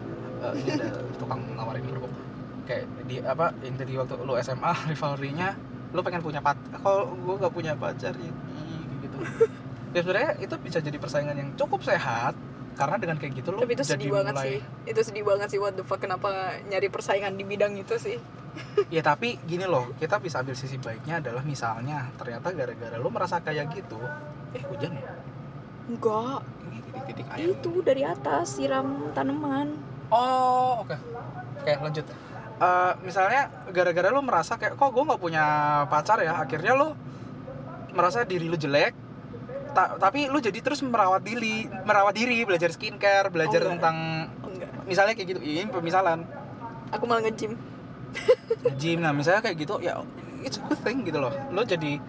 Eh, 0.44 0.54
ini 0.62 0.70
ada 0.76 1.00
tukang 1.16 1.40
nawarin 1.56 1.86
kerupuk 1.88 2.25
kayak 2.66 2.86
di 3.06 3.22
apa 3.22 3.54
yang 3.62 3.76
tadi 3.78 3.94
waktu 3.96 4.14
lu 4.22 4.34
SMA 4.42 4.74
rivalry-nya 4.92 5.50
lu 5.96 6.02
pengen 6.04 6.22
punya 6.22 6.42
pacar 6.44 6.76
kok 6.76 7.06
gua 7.24 7.36
nggak 7.40 7.54
punya 7.54 7.74
pacar 7.78 8.14
ya? 8.18 8.32
Gitu. 9.02 9.18
Ya 9.96 10.04
sebenarnya 10.04 10.36
itu 10.44 10.56
bisa 10.60 10.84
jadi 10.84 11.00
persaingan 11.00 11.40
yang 11.40 11.50
cukup 11.56 11.80
sehat 11.80 12.36
karena 12.76 13.00
dengan 13.00 13.16
kayak 13.16 13.40
gitu 13.40 13.56
lu 13.56 13.64
tapi 13.64 13.80
itu 13.80 13.88
jadi 13.88 13.96
sedih 13.96 14.12
banget 14.12 14.34
mulai 14.36 14.48
sih. 14.52 14.60
Itu 14.92 15.00
sedih 15.08 15.24
banget 15.24 15.48
sih 15.56 15.60
what 15.64 15.72
the 15.80 15.88
fuck 15.88 16.04
kenapa 16.04 16.60
nyari 16.68 16.92
persaingan 16.92 17.40
di 17.40 17.48
bidang 17.48 17.80
itu 17.80 17.96
sih? 17.96 18.20
Ya 18.96 19.00
tapi 19.04 19.40
gini 19.44 19.64
loh, 19.68 19.92
kita 20.00 20.20
bisa 20.20 20.40
ambil 20.44 20.56
sisi 20.56 20.80
baiknya 20.80 21.20
adalah 21.20 21.44
misalnya 21.44 22.12
ternyata 22.16 22.52
gara-gara 22.56 22.96
lu 23.00 23.08
merasa 23.12 23.40
kayak 23.44 23.72
gitu, 23.72 24.00
eh 24.56 24.64
hujan 24.68 24.96
ya? 24.96 25.12
enggak. 25.86 26.40
Ini 26.66 26.78
titik-titik 26.82 27.26
air. 27.30 27.48
itu 27.56 27.72
dari 27.86 28.04
atas 28.04 28.58
siram 28.58 29.12
tanaman. 29.14 29.76
Oh 30.10 30.82
oke, 30.82 30.96
oke 31.62 31.72
lanjut. 31.84 32.06
Eh, 32.56 32.94
misalnya 33.04 33.52
gara-gara 33.70 34.08
lu 34.10 34.24
merasa 34.24 34.56
kayak 34.56 34.80
kok 34.80 34.90
gue 34.90 35.04
nggak 35.04 35.20
punya 35.20 35.44
pacar 35.92 36.24
ya, 36.24 36.40
akhirnya 36.40 36.72
lu 36.72 36.96
merasa 37.92 38.24
diri 38.24 38.48
lu 38.48 38.56
jelek, 38.56 38.96
ta- 39.76 40.00
tapi 40.00 40.32
lu 40.32 40.40
jadi 40.40 40.64
terus 40.64 40.80
merawat 40.80 41.20
diri, 41.20 41.68
merawat 41.84 42.16
diri, 42.16 42.48
belajar 42.48 42.72
skincare, 42.72 43.28
belajar 43.28 43.60
Oh, 43.60 43.68
enggak. 43.68 43.74
tentang 43.76 43.98
oh, 44.40 44.50
enggak 44.52 44.72
misalnya 44.88 45.14
kayak 45.16 45.28
gitu, 45.36 45.40
ini 45.42 45.68
pemisalan. 45.68 46.24
aku 46.86 47.04
malah 47.04 47.28
nge-gym 47.28 47.60
Gym, 48.80 49.04
nah 49.04 49.12
misalnya 49.12 49.44
kayak 49.44 49.58
gitu, 49.60 49.76
ya 49.84 50.00
it's 50.40 50.56
a 50.56 50.64
good 50.64 50.80
thing 50.80 51.04
gitu 51.04 51.20
loh. 51.20 51.34
Lo 51.52 51.68
jadi 51.68 52.00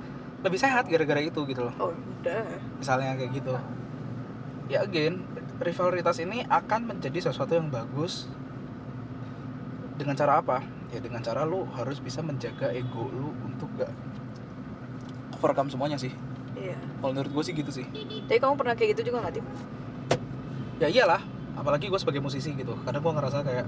lebih 0.47 0.63
sehat 0.63 0.87
gara-gara 0.87 1.19
itu 1.19 1.43
gitu 1.43 1.67
loh. 1.67 1.75
oh 1.81 1.91
udah 1.91 2.47
misalnya 2.79 3.19
kayak 3.19 3.35
gitu 3.35 3.51
ya 4.67 4.83
again 4.83 5.27
rivalitas 5.59 6.19
ini 6.19 6.47
akan 6.47 6.87
menjadi 6.87 7.31
sesuatu 7.31 7.55
yang 7.55 7.67
bagus 7.67 8.31
dengan 9.97 10.15
cara 10.15 10.39
apa? 10.45 10.61
Ya 10.93 11.01
dengan 11.03 11.21
cara 11.25 11.43
lu 11.43 11.67
harus 11.75 11.99
bisa 11.99 12.21
menjaga 12.23 12.71
ego 12.71 13.09
lu 13.11 13.33
untuk 13.43 13.69
gak 13.81 13.91
overcome 15.37 15.73
semuanya 15.73 15.99
sih. 15.99 16.13
Iya. 16.57 16.77
Kalau 17.01 17.13
menurut 17.13 17.33
gue 17.33 17.43
sih 17.45 17.55
gitu 17.57 17.71
sih. 17.73 17.85
Tapi 18.29 18.39
kamu 18.41 18.55
pernah 18.57 18.75
kayak 18.77 18.97
gitu 18.97 19.13
juga 19.13 19.25
nggak 19.27 19.35
tim? 19.37 19.47
Ya 20.81 20.89
iyalah. 20.89 21.21
Apalagi 21.57 21.89
gue 21.89 22.01
sebagai 22.01 22.21
musisi 22.25 22.53
gitu. 22.57 22.77
Karena 22.85 23.01
gue 23.01 23.13
ngerasa 23.13 23.39
kayak 23.45 23.67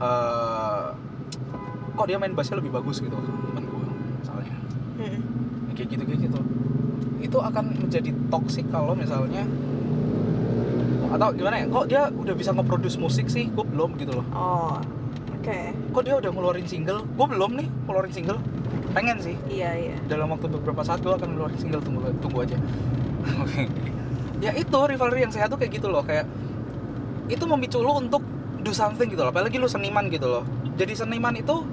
eh 0.00 0.86
kok 1.92 2.06
dia 2.08 2.16
main 2.16 2.32
bassnya 2.32 2.56
lebih 2.56 2.72
bagus 2.72 3.04
gitu 3.04 3.12
temen 3.12 3.64
gue 3.68 3.84
misalnya. 4.24 4.56
Hmm. 4.96 5.20
Ya, 5.68 5.72
kayak 5.76 5.88
gitu 5.92 6.02
kayak 6.08 6.20
gitu. 6.24 6.40
Itu 7.20 7.38
akan 7.40 7.64
menjadi 7.80 8.10
toksik 8.32 8.68
kalau 8.72 8.96
misalnya 8.96 9.44
atau 11.12 11.28
gimana 11.36 11.60
ya 11.60 11.68
kok 11.68 11.84
dia 11.92 12.08
udah 12.08 12.32
bisa 12.32 12.56
nge-produce 12.56 12.96
musik 12.96 13.28
sih? 13.28 13.52
Gue 13.52 13.68
belum 13.68 14.00
gitu 14.00 14.16
loh. 14.16 14.26
Oh 14.32 14.80
oke. 15.42 15.58
Kok 15.90 16.02
dia 16.06 16.14
udah 16.22 16.30
ngeluarin 16.30 16.66
single? 16.70 17.02
Gue 17.18 17.26
belum 17.26 17.58
nih 17.58 17.68
ngeluarin 17.90 18.14
single. 18.14 18.38
Pengen 18.94 19.18
sih. 19.18 19.34
Iya 19.50 19.70
iya. 19.74 19.96
Dalam 20.06 20.30
waktu 20.30 20.46
beberapa 20.46 20.86
saat 20.86 21.02
gue 21.02 21.10
akan 21.10 21.34
ngeluarin 21.34 21.58
single 21.58 21.82
tunggu 21.82 22.06
tunggu 22.22 22.46
aja. 22.46 22.56
Oke 23.42 23.66
ya 24.44 24.50
itu 24.58 24.74
rivalry 24.74 25.22
yang 25.22 25.30
sehat 25.30 25.54
tuh 25.54 25.58
kayak 25.58 25.78
gitu 25.78 25.86
loh 25.86 26.02
kayak 26.02 26.26
itu 27.30 27.46
memicu 27.46 27.78
lu 27.78 27.94
untuk 27.94 28.26
do 28.58 28.74
something 28.74 29.06
gitu 29.06 29.22
loh 29.22 29.30
apalagi 29.30 29.58
lu 29.58 29.66
seniman 29.66 30.06
gitu 30.10 30.30
loh. 30.30 30.46
Jadi 30.78 30.94
seniman 30.94 31.34
itu 31.34 31.66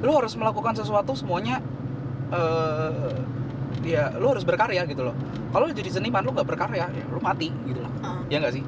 lu 0.00 0.10
harus 0.14 0.34
melakukan 0.38 0.78
sesuatu 0.78 1.14
semuanya 1.18 1.58
eh 2.30 3.14
ya 3.82 4.14
lu 4.18 4.30
harus 4.30 4.46
berkarya 4.46 4.86
gitu 4.86 5.02
loh. 5.02 5.14
Kalau 5.50 5.66
lu 5.66 5.74
jadi 5.74 5.90
seniman 5.98 6.22
lu 6.22 6.30
nggak 6.30 6.46
berkarya 6.46 6.86
ya 6.90 7.04
lu 7.10 7.18
mati 7.18 7.50
gitu 7.66 7.82
loh. 7.82 7.90
Ah. 8.06 8.22
ya 8.30 8.38
nggak 8.38 8.54
sih 8.54 8.64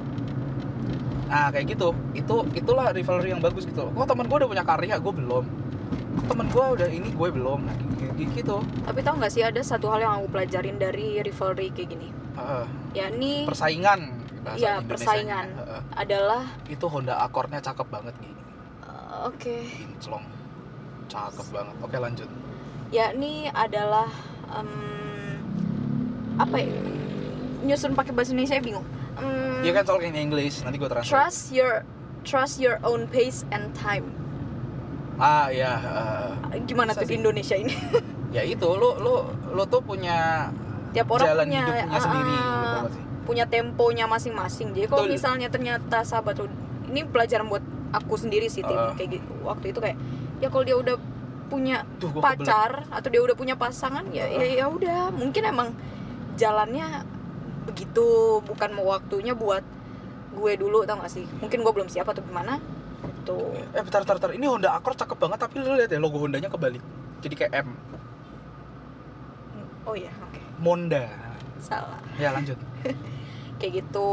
nah 1.33 1.49
kayak 1.49 1.65
gitu. 1.73 1.97
Itu 2.13 2.45
itulah 2.53 2.93
rivalry 2.93 3.33
yang 3.33 3.41
bagus 3.41 3.65
gitu. 3.65 3.89
Kok 3.89 4.05
teman 4.05 4.29
gue 4.29 4.37
udah 4.37 4.49
punya 4.53 4.61
karya 4.61 5.01
gue 5.01 5.13
belum. 5.17 5.43
Teman 6.29 6.47
gue 6.53 6.65
udah 6.77 6.87
ini 6.93 7.09
gue 7.09 7.29
belum. 7.33 7.59
Nah, 7.65 7.75
gitu. 8.13 8.61
Tapi 8.61 8.99
tau 9.01 9.17
nggak 9.17 9.33
sih 9.33 9.41
ada 9.41 9.57
satu 9.65 9.89
hal 9.89 10.05
yang 10.05 10.13
aku 10.21 10.29
pelajarin 10.29 10.77
dari 10.77 11.17
rivalry 11.25 11.73
kayak 11.73 11.89
gini? 11.97 12.09
Heeh. 12.33 12.65
yakni 12.97 13.45
persaingan 13.45 14.09
bahasa 14.41 14.57
Iya, 14.57 14.71
Indonesianya. 14.81 14.89
persaingan. 14.89 15.47
Heeh. 15.57 15.81
adalah 15.97 16.43
itu 16.69 16.85
Honda 16.85 17.15
Accordnya 17.25 17.61
cakep 17.61 17.87
banget 17.89 18.13
gini. 18.21 18.37
Uh, 18.85 19.29
oke. 19.33 19.57
Kinclong 19.65 20.25
cakep 21.09 21.47
banget. 21.49 21.75
Oke 21.81 21.97
lanjut. 21.97 22.29
Yakni 22.93 23.49
adalah 23.49 24.09
em, 24.53 24.69
apa 26.37 26.57
ya? 26.61 26.69
Nyusun 27.65 27.97
pakai 27.97 28.13
bahasa 28.13 28.33
Indonesia 28.33 28.61
bingung 28.61 28.85
Dia 29.59 29.71
kan 29.71 29.83
talking 29.85 30.13
English 30.13 30.61
nanti 30.61 30.75
gue 30.75 30.87
translate 30.87 31.11
trust 31.11 31.41
your 31.49 31.73
trust 32.21 32.55
your 32.57 32.77
own 32.81 33.05
pace 33.05 33.43
and 33.49 33.71
time 33.73 34.07
ah 35.15 35.47
ya 35.47 35.77
eh, 36.49 36.59
gimana 36.63 36.91
tuh 36.91 37.05
di. 37.05 37.15
Indonesia 37.15 37.53
ini 37.53 37.73
ya 38.31 38.41
itu 38.41 38.65
lu 38.65 38.97
lu 38.97 39.21
lu 39.51 39.63
tuh 39.65 39.79
punya 39.79 40.49
tiap 40.89 41.05
orang 41.07 41.27
jalan 41.27 41.45
punya 41.45 41.59
hidupnya 41.61 41.85
ah, 41.87 42.01
sendiri 42.01 42.33
ah, 42.33 42.41
gitu 42.41 42.87
sih. 42.89 43.03
punya 43.23 43.45
temponya 43.45 44.05
masing-masing 44.05 44.67
jadi 44.71 44.87
kalau 44.87 45.05
misalnya 45.05 45.47
ternyata 45.47 46.01
sahabat 46.01 46.37
lu 46.37 46.49
ini 46.89 47.05
pelajaran 47.05 47.45
buat 47.45 47.61
aku 47.91 48.17
sendiri 48.17 48.49
sih 48.49 48.61
tim 48.61 48.73
Ah. 48.73 48.91
kayak 48.93 49.21
gitu 49.21 49.33
waktu 49.43 49.69
itu 49.69 49.79
kayak 49.79 49.97
ya 50.39 50.49
kalau 50.49 50.63
dia 50.63 50.75
udah 50.75 50.95
punya 51.45 51.85
Duh, 51.97 52.09
kebelet. 52.09 52.23
pacar 52.25 52.71
atau 52.89 53.07
dia 53.07 53.21
udah 53.21 53.35
punya 53.37 53.53
pasangan 53.53 54.09
ya 54.09 54.25
Ah. 54.25 54.41
ya 54.41 54.45
ya 54.59 54.65
udah 54.67 55.13
mungkin 55.13 55.43
emang 55.45 55.69
jalannya 56.33 57.05
begitu 57.63 58.39
bukan 58.43 58.69
mau 58.75 58.93
waktunya 58.93 59.33
buat 59.33 59.63
gue 60.33 60.51
dulu 60.57 60.83
tau 60.83 60.99
gak 60.99 61.13
sih? 61.13 61.25
Mungkin 61.39 61.61
gue 61.61 61.73
belum 61.73 61.89
siap 61.89 62.09
atau 62.09 62.23
gimana? 62.25 62.57
Tuh. 63.23 63.55
Eh 63.71 63.81
bentar 63.81 64.03
bentar 64.03 64.15
bentar. 64.19 64.31
Ini 64.35 64.45
Honda 64.49 64.75
Accord 64.75 64.99
cakep 64.99 65.17
banget 65.17 65.39
tapi 65.39 65.55
lu 65.61 65.77
lihat 65.77 65.91
ya 65.91 65.99
logo 66.01 66.19
Hondanya 66.19 66.49
kebalik. 66.51 66.83
Jadi 67.23 67.35
kayak 67.39 67.53
M. 67.63 67.69
Oh 69.83 69.95
ya 69.95 70.11
oke. 70.23 70.39
Monda. 70.59 71.07
Salah. 71.59 71.99
Ya 72.19 72.31
lanjut. 72.31 72.59
Kayak 73.59 73.83
gitu. 73.83 74.09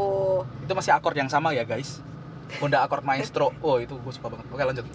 Itu 0.63 0.73
masih 0.79 0.95
akord 0.95 1.19
yang 1.19 1.27
sama 1.27 1.51
ya 1.51 1.67
guys? 1.67 1.99
Honda 2.63 2.83
Accord 2.83 3.03
Maestro. 3.03 3.51
Oh 3.63 3.83
itu 3.83 3.99
gue 3.99 4.13
suka 4.15 4.31
banget. 4.31 4.47
Oke 4.51 4.63
lanjut. 4.63 4.87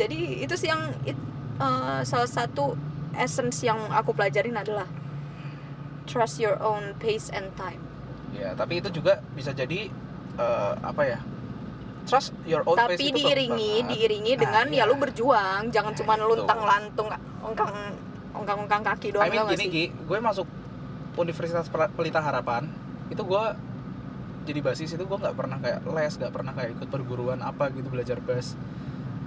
Jadi 0.00 0.42
itu 0.42 0.54
sih 0.58 0.70
yang 0.70 0.82
it- 1.06 1.30
eh, 1.62 2.00
salah 2.02 2.26
satu 2.26 2.74
essence 3.14 3.62
yang 3.62 3.78
aku 3.92 4.16
pelajarin 4.16 4.56
adalah 4.56 4.88
trust 6.04 6.38
your 6.38 6.56
own 6.58 6.94
pace 6.98 7.28
and 7.30 7.50
time. 7.54 7.80
Ya 8.32 8.52
tapi 8.52 8.80
itu 8.80 8.88
juga 8.88 9.20
bisa 9.32 9.52
jadi 9.52 9.88
eh, 10.36 10.74
apa 10.80 11.02
ya 11.04 11.20
trust 12.02 12.34
your 12.42 12.66
own 12.66 12.74
pace 12.74 12.98
tapi 12.98 13.04
bagus 13.10 13.18
diiringi 13.22 13.72
diiringi 13.86 14.32
Nah, 14.34 14.40
dengan 14.42 14.66
iya. 14.74 14.82
ya 14.82 14.90
lu 14.90 14.98
berjuang 14.98 15.70
jangan 15.70 15.92
Nah, 15.94 15.98
cuma 16.02 16.12
luntang 16.18 16.60
lantung 16.64 17.08
ongkang 17.42 17.72
ongkang 18.32 18.58
ongkang 18.66 18.82
kaki 18.82 19.14
doang 19.14 19.28
I 19.28 19.30
mean 19.30 19.44
gini 19.54 19.64
sih? 19.66 19.70
Gi, 19.70 19.84
gue 19.92 20.18
masuk 20.18 20.48
Universitas 21.14 21.68
Pel- 21.68 21.92
Pelita 21.92 22.18
Harapan 22.24 22.66
itu 23.12 23.20
gue 23.20 23.44
jadi 24.42 24.58
basis 24.64 24.96
itu 24.96 25.04
gue 25.04 25.18
nggak 25.20 25.36
pernah 25.36 25.60
kayak 25.60 25.86
les 25.86 26.14
nggak 26.18 26.32
pernah 26.32 26.52
kayak 26.56 26.70
ikut 26.74 26.88
perguruan 26.90 27.38
apa 27.44 27.70
gitu 27.70 27.86
belajar 27.92 28.18
bass 28.18 28.56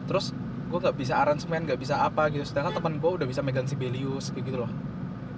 terus 0.09 0.35
gue 0.67 0.79
nggak 0.81 0.97
bisa 0.97 1.13
aransemen 1.21 1.63
nggak 1.63 1.79
bisa 1.79 2.01
apa 2.03 2.27
gitu 2.33 2.43
sedangkan 2.43 2.75
teman 2.81 2.93
gue 2.99 3.11
udah 3.21 3.27
bisa 3.29 3.39
megang 3.45 3.69
Sibelius 3.69 4.33
kayak 4.33 4.43
gitu 4.49 4.57
loh 4.65 4.71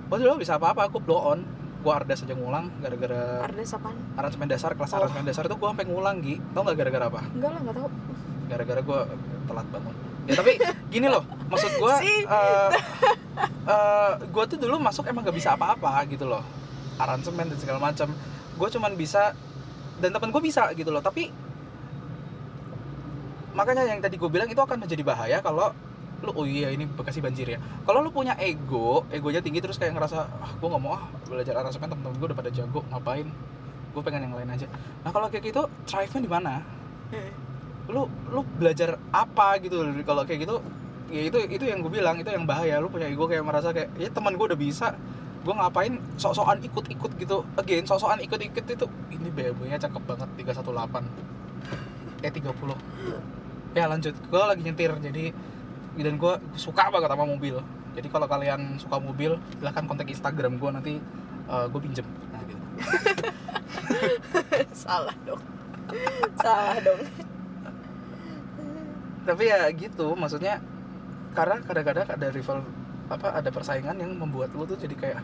Wah 0.08 0.18
lo 0.18 0.36
bisa 0.36 0.56
apa-apa 0.56 0.88
aku 0.88 0.98
blow 0.98 1.20
on 1.28 1.40
gue 1.78 1.94
ardas 1.94 2.20
aja 2.20 2.34
ngulang 2.34 2.74
gara-gara 2.80 3.44
Ardes 3.44 3.72
apaan? 3.72 3.96
aransemen 4.16 4.48
dasar 4.48 4.74
kelas 4.74 4.92
Oh. 4.92 4.98
aransemen 4.98 5.24
dasar 5.24 5.46
itu 5.46 5.56
gue 5.56 5.68
sampai 5.68 5.86
ngulang 5.86 6.18
Gi 6.20 6.36
tau 6.52 6.62
nggak 6.62 6.76
gara-gara 6.76 7.06
apa 7.06 7.22
Enggak 7.30 7.50
lah, 7.50 7.60
enggak 7.62 7.76
tahu. 7.76 7.88
gara-gara 8.48 8.82
gue 8.82 9.00
telat 9.46 9.68
bangun 9.68 9.96
ya 10.26 10.34
tapi 10.34 10.52
gini 10.94 11.08
loh 11.08 11.24
maksud 11.48 11.72
gue 11.74 11.94
Sih. 12.02 12.20
uh, 12.26 12.72
gue 14.20 14.44
tuh 14.48 14.58
dulu 14.58 14.76
masuk 14.80 15.06
emang 15.06 15.22
gak 15.22 15.36
bisa 15.36 15.54
apa-apa 15.54 16.04
gitu 16.08 16.26
loh 16.26 16.44
aransemen 16.98 17.46
dan 17.46 17.58
segala 17.58 17.80
macam 17.80 18.10
gue 18.58 18.68
cuman 18.74 18.92
bisa 18.96 19.32
dan 19.98 20.10
temen 20.12 20.30
gue 20.30 20.42
bisa 20.42 20.68
gitu 20.74 20.90
loh 20.90 21.00
tapi 21.00 21.30
makanya 23.54 23.86
yang 23.86 24.00
tadi 24.00 24.16
gue 24.16 24.28
bilang 24.28 24.46
itu 24.46 24.58
akan 24.58 24.78
menjadi 24.80 25.04
bahaya 25.04 25.38
kalau 25.40 25.72
lu 26.24 26.32
oh 26.34 26.46
iya 26.50 26.74
ini 26.74 26.90
Bekasi 26.90 27.22
banjir 27.22 27.46
ya. 27.46 27.60
Kalau 27.86 28.02
lu 28.02 28.10
punya 28.10 28.34
ego 28.42 29.06
egonya 29.14 29.42
tinggi 29.42 29.62
terus 29.62 29.78
kayak 29.78 29.94
ngerasa 29.94 30.26
ah 30.26 30.52
gue 30.58 30.68
nggak 30.68 30.82
mau 30.82 30.98
ah 30.98 31.04
belajar 31.30 31.54
aransemen 31.62 31.94
temen-temen 31.94 32.18
gue 32.18 32.28
udah 32.34 32.38
pada 32.38 32.50
jago 32.50 32.82
ngapain? 32.90 33.28
Gue 33.94 34.02
pengen 34.02 34.30
yang 34.30 34.36
lain 34.38 34.50
aja. 34.50 34.68
Nah 35.06 35.12
kalau 35.14 35.28
kayak 35.30 35.44
gitu 35.46 35.62
thrive-nya 35.86 36.22
di 36.22 36.32
mana? 36.32 36.54
Hmm. 37.08 37.32
lu 37.88 38.04
lu 38.28 38.44
belajar 38.60 39.00
apa 39.16 39.64
gitu? 39.64 39.80
Kalau 40.04 40.28
kayak 40.28 40.44
gitu 40.44 40.60
ya 41.08 41.24
itu 41.24 41.40
itu 41.48 41.64
yang 41.64 41.80
gue 41.80 41.92
bilang 41.94 42.20
itu 42.20 42.28
yang 42.28 42.44
bahaya. 42.44 42.82
Lu 42.82 42.92
punya 42.92 43.08
ego 43.08 43.30
kayak 43.30 43.46
merasa 43.46 43.72
kayak 43.72 43.94
ya 43.96 44.10
teman 44.12 44.36
gue 44.36 44.46
udah 44.50 44.60
bisa 44.60 44.98
gue 45.46 45.54
ngapain 45.56 45.96
sok-sokan 46.20 46.60
ikut-ikut 46.66 47.12
gitu. 47.16 47.46
Again 47.56 47.86
sok-sokan 47.88 48.20
ikut-ikut 48.26 48.66
itu 48.68 48.86
ini 49.14 49.30
BMW 49.32 49.72
nya 49.72 49.80
cakep 49.80 50.04
banget 50.04 50.30
318 50.36 52.26
eh 52.26 52.32
30 52.34 53.78
ya 53.78 53.86
lanjut. 53.86 54.16
Gue 54.28 54.42
lagi 54.42 54.62
nyetir 54.66 54.92
jadi 55.00 55.32
dan 56.04 56.16
gue 56.18 56.34
suka 56.58 56.90
banget 56.94 57.10
sama 57.10 57.26
mobil. 57.26 57.58
Jadi 57.98 58.08
kalau 58.14 58.28
kalian 58.30 58.78
suka 58.78 58.98
mobil 59.02 59.42
silahkan 59.58 59.84
kontak 59.90 60.08
Instagram 60.10 60.62
gue 60.62 60.70
nanti 60.70 60.94
gue 61.48 61.82
pinjem. 61.82 62.06
Nah, 62.30 62.42
gitu. 62.46 62.64
salah 64.86 65.16
dong. 65.26 65.42
Salah 66.38 66.78
dong. 66.84 67.02
Tapi 69.28 69.44
ya 69.50 69.68
gitu 69.74 70.14
maksudnya 70.14 70.62
karena 71.36 71.62
kadang-kadang 71.62 72.08
ada 72.10 72.28
rival 72.34 72.66
apa 73.08 73.28
ada 73.40 73.50
persaingan 73.54 73.96
yang 74.02 74.12
membuat 74.20 74.52
lu 74.52 74.68
tuh 74.68 74.76
jadi 74.76 74.96
kayak 74.98 75.22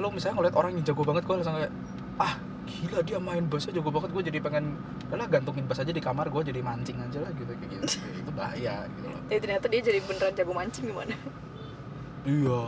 lu 0.00 0.10
misalnya 0.10 0.42
ngeliat 0.42 0.56
orang 0.58 0.74
yang 0.74 0.84
jago 0.84 1.02
banget 1.06 1.22
gue 1.22 1.34
langsung 1.38 1.54
kayak 1.54 1.72
ah 2.18 2.34
gila 2.66 3.00
dia 3.06 3.18
main 3.22 3.46
bassnya 3.46 3.78
jago 3.78 3.94
banget 3.94 4.10
gue 4.10 4.22
jadi 4.28 4.38
pengen 4.42 4.74
lah 5.14 5.26
gantungin 5.30 5.64
bass 5.70 5.80
aja 5.80 5.94
di 5.94 6.02
kamar 6.02 6.26
gue 6.28 6.42
jadi 6.50 6.60
mancing 6.60 6.98
aja 6.98 7.22
lah 7.22 7.30
gitu 7.32 7.52
kayak 7.54 7.70
gitu. 7.70 7.86
Itu 8.26 8.32
bahaya 8.34 8.84
gitu 8.90 9.06
loh. 9.06 9.20
Tapi 9.30 9.38
ternyata 9.38 9.66
dia 9.70 9.80
jadi 9.80 9.98
beneran 10.02 10.32
jago 10.34 10.52
mancing 10.52 10.84
gimana? 10.90 11.14
Iya. 12.26 12.62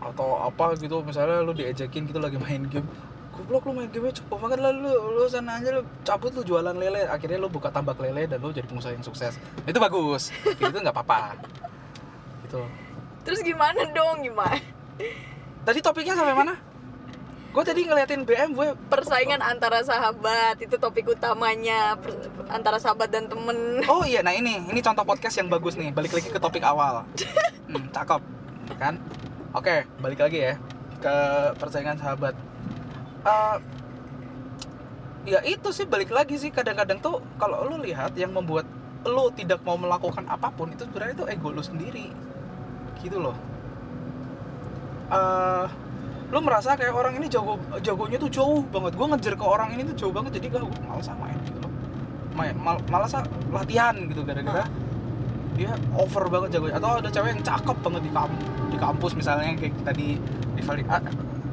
Atau 0.00 0.28
apa 0.38 0.78
gitu 0.78 1.02
misalnya 1.02 1.42
lu 1.42 1.52
diejekin 1.52 2.06
gitu 2.06 2.22
lagi 2.22 2.38
main 2.38 2.64
game. 2.70 2.86
Goblok 3.34 3.66
lu 3.68 3.72
main 3.82 3.90
game 3.90 4.14
cukup 4.14 4.48
banget 4.48 4.58
lah 4.62 4.72
lu 4.72 4.90
lu 4.90 5.22
sana 5.26 5.58
aja 5.58 5.70
lu 5.74 5.82
cabut 6.06 6.30
lu 6.30 6.42
jualan 6.46 6.72
lele. 6.72 7.10
Akhirnya 7.10 7.42
lu 7.42 7.50
buka 7.50 7.68
tambak 7.74 7.98
lele 7.98 8.30
dan 8.30 8.38
lu 8.38 8.54
jadi 8.54 8.64
pengusaha 8.70 8.94
yang 8.94 9.04
sukses. 9.04 9.36
Itu 9.66 9.82
bagus. 9.82 10.30
Gitu 10.54 10.72
nggak 10.72 10.94
apa-apa. 10.94 11.34
Gitu. 12.46 12.62
Terus 13.26 13.40
gimana 13.42 13.84
dong 13.90 14.22
gimana? 14.22 14.56
Tadi 15.66 15.78
topiknya 15.84 16.16
sampai 16.16 16.32
mana 16.32 16.69
gue 17.50 17.62
tadi 17.66 17.82
ngeliatin 17.82 18.22
BM 18.22 18.54
gue 18.54 18.78
persaingan 18.86 19.42
antara 19.42 19.82
sahabat 19.82 20.62
itu 20.62 20.78
topik 20.78 21.10
utamanya 21.10 21.98
per- 21.98 22.30
antara 22.46 22.78
sahabat 22.78 23.10
dan 23.10 23.26
temen. 23.26 23.82
Oh 23.90 24.06
iya 24.06 24.22
nah 24.22 24.30
ini 24.30 24.70
ini 24.70 24.78
contoh 24.78 25.02
podcast 25.02 25.34
yang 25.42 25.50
bagus 25.50 25.74
nih 25.74 25.90
balik 25.90 26.14
lagi 26.14 26.30
ke 26.30 26.38
topik 26.38 26.62
awal. 26.62 27.02
Hmm, 27.70 27.86
cakep 27.94 28.18
kan? 28.78 28.98
Oke 29.54 29.86
balik 30.02 30.18
lagi 30.22 30.42
ya 30.42 30.54
ke 30.98 31.14
persaingan 31.58 31.98
sahabat. 31.98 32.34
Eh, 33.22 33.56
ya 35.30 35.38
itu 35.46 35.70
sih 35.70 35.86
balik 35.86 36.10
lagi 36.10 36.34
sih 36.34 36.50
kadang-kadang 36.50 36.98
tuh 36.98 37.22
kalau 37.38 37.62
lu 37.66 37.78
lihat 37.78 38.14
yang 38.18 38.34
membuat 38.34 38.66
lu 39.06 39.30
tidak 39.38 39.62
mau 39.62 39.78
melakukan 39.78 40.26
apa 40.26 40.50
pun 40.50 40.74
itu 40.74 40.82
sebenarnya 40.82 41.14
itu 41.14 41.26
ego 41.30 41.54
lu 41.54 41.62
sendiri. 41.62 42.10
Gitu 42.98 43.22
loh. 43.22 43.38
Eh 45.14 45.89
lu 46.30 46.38
merasa 46.38 46.78
kayak 46.78 46.94
orang 46.94 47.18
ini 47.18 47.26
jago 47.26 47.58
jagonya 47.82 48.18
tuh 48.22 48.30
jauh 48.30 48.62
banget. 48.70 48.94
Gue 48.94 49.06
ngejar 49.10 49.34
ke 49.34 49.44
orang 49.46 49.74
ini 49.74 49.82
tuh 49.90 49.94
jauh 50.06 50.12
banget 50.14 50.38
jadi 50.38 50.46
gak 50.54 50.62
gue 50.62 50.82
malas 50.86 51.10
main 51.18 51.38
gitu 51.42 51.58
loh. 51.58 51.72
Main 52.38 52.54
mal, 52.54 52.78
malas 52.86 53.12
ah, 53.18 53.26
latihan 53.50 53.94
gitu 54.06 54.22
gara-gara 54.22 54.64
dia 55.58 55.74
over 55.98 56.30
banget 56.30 56.58
jagonya. 56.58 56.78
Atau 56.78 56.90
ada 57.02 57.10
cewek 57.10 57.30
yang 57.34 57.42
cakep 57.42 57.76
banget 57.82 58.02
di 58.06 58.10
kamp 58.14 58.34
di 58.70 58.78
kampus 58.78 59.12
misalnya 59.18 59.50
kayak 59.58 59.74
tadi 59.82 60.06
rival 60.54 60.76
ah, 60.86 61.02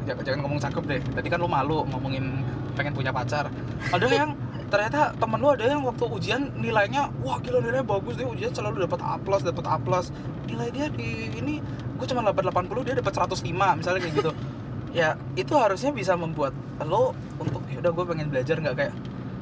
jangan, 0.05 0.23
jangan 0.23 0.39
ngomong 0.45 0.59
cakep 0.61 0.83
deh. 0.85 1.01
Tadi 1.01 1.27
kan 1.27 1.37
lu 1.41 1.49
malu 1.49 1.81
ngomongin 1.89 2.45
pengen 2.77 2.93
punya 2.93 3.09
pacar. 3.09 3.49
Ada 3.89 4.05
yang 4.21 4.37
ternyata 4.69 5.15
temen 5.17 5.41
lu 5.41 5.49
ada 5.57 5.65
yang 5.65 5.81
waktu 5.81 6.05
ujian 6.05 6.53
nilainya 6.53 7.09
wah 7.25 7.41
gila 7.41 7.65
nilainya 7.65 7.81
bagus. 7.81 8.13
Dia 8.13 8.29
ujian 8.29 8.53
selalu 8.53 8.85
dapat 8.85 9.01
A 9.01 9.17
plus 9.17 9.41
dapat 9.41 9.65
A 9.65 9.81
plus. 9.81 10.13
Nilai 10.45 10.69
dia 10.69 10.85
di 10.93 11.33
ini 11.33 11.65
gue 11.97 12.05
cuma 12.05 12.21
dapat 12.21 12.45
80 12.53 12.85
dia 12.85 12.93
dapat 13.01 13.13
105 13.17 13.41
misalnya 13.49 13.99
kayak 14.05 14.15
gitu 14.21 14.31
ya 14.97 15.09
itu 15.37 15.53
harusnya 15.53 15.93
bisa 15.93 16.17
membuat 16.17 16.57
lo 16.81 17.13
untuk 17.37 17.61
ya 17.69 17.77
udah 17.77 17.91
gue 17.93 18.05
pengen 18.07 18.27
belajar 18.27 18.57
nggak? 18.57 18.75
Kayak 18.75 18.93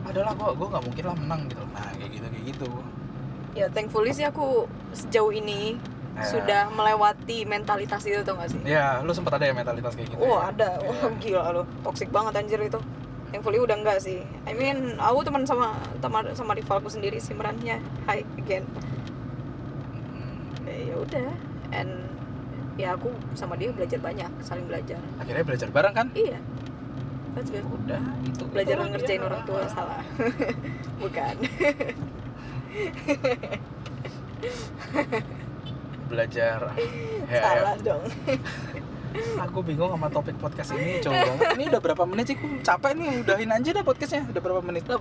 adalah 0.03 0.35
gue 0.35 0.49
gue 0.51 0.67
nggak 0.67 0.83
mungkin 0.83 1.03
lah 1.05 1.15
menang 1.15 1.41
gitu. 1.47 1.63
Nah 1.71 1.89
kayak 1.95 2.11
gitu 2.11 2.25
kayak 2.27 2.45
gitu. 2.51 2.69
Ya 3.55 3.65
thankfully 3.71 4.11
sih 4.11 4.27
aku 4.27 4.67
sejauh 4.91 5.31
ini 5.31 5.79
Ya. 6.15 6.23
sudah 6.23 6.61
melewati 6.71 7.43
mentalitas 7.43 7.99
itu 8.07 8.23
tau 8.23 8.39
gak 8.39 8.47
sih? 8.47 8.55
Ya 8.63 9.03
lu 9.03 9.11
sempat 9.11 9.35
ada 9.35 9.43
ya 9.43 9.51
mentalitas 9.51 9.99
kayak 9.99 10.15
gitu 10.15 10.23
oh 10.23 10.39
ya? 10.39 10.47
ada. 10.47 10.79
Wah 10.79 11.11
gila 11.19 11.51
loh 11.51 11.67
toxic 11.83 12.07
banget 12.07 12.39
anjir 12.39 12.55
itu. 12.63 12.79
Thankfully 13.35 13.59
udah 13.59 13.75
enggak 13.75 13.99
sih. 13.99 14.23
I 14.47 14.55
mean 14.55 14.95
aku 14.95 15.27
teman 15.27 15.43
sama 15.43 15.75
sama 15.99 16.23
sama 16.31 16.55
rivalku 16.55 16.87
sendiri 16.87 17.19
Simran 17.19 17.59
ya 17.59 17.83
hi 18.07 18.23
again. 18.39 18.63
Hmm, 20.07 20.39
Eh, 20.63 20.87
ya 20.87 20.95
udah. 20.95 21.29
And 21.75 22.14
ya 22.75 22.91
aku 22.95 23.11
sama 23.39 23.55
dia 23.55 23.71
belajar 23.71 23.99
banyak 24.03 24.27
saling 24.43 24.67
belajar. 24.67 24.99
Akhirnya 25.19 25.43
belajar 25.47 25.71
bareng 25.71 25.93
kan? 25.95 26.07
Iya. 26.11 26.39
That's 27.35 27.51
good. 27.51 27.67
Udah 27.67 27.99
itu. 28.23 28.45
Belajar 28.51 28.75
itu 28.79 28.87
ngerjain 28.95 29.21
orang 29.23 29.43
tua 29.47 29.67
salah. 29.67 29.99
Bukan. 31.03 31.35
Belajar. 36.11 36.59
Ya, 37.27 37.41
salah 37.43 37.75
ya. 37.75 37.83
dong. 37.83 38.03
Aku 39.47 39.63
bingung 39.63 39.95
sama 39.95 40.11
topik 40.11 40.35
podcast 40.35 40.75
ini 40.75 40.99
coba 40.99 41.23
banget. 41.23 41.55
Ini 41.55 41.71
udah 41.71 41.79
berapa 41.79 42.03
menit 42.03 42.27
sih? 42.27 42.35
Aku 42.35 42.59
capek 42.59 42.99
nih 42.99 43.23
udahin 43.23 43.47
aja 43.47 43.71
dah 43.71 43.79
podcastnya. 43.87 44.27
Udah 44.27 44.43
berapa 44.43 44.59
menit? 44.59 44.83
18 44.83 44.99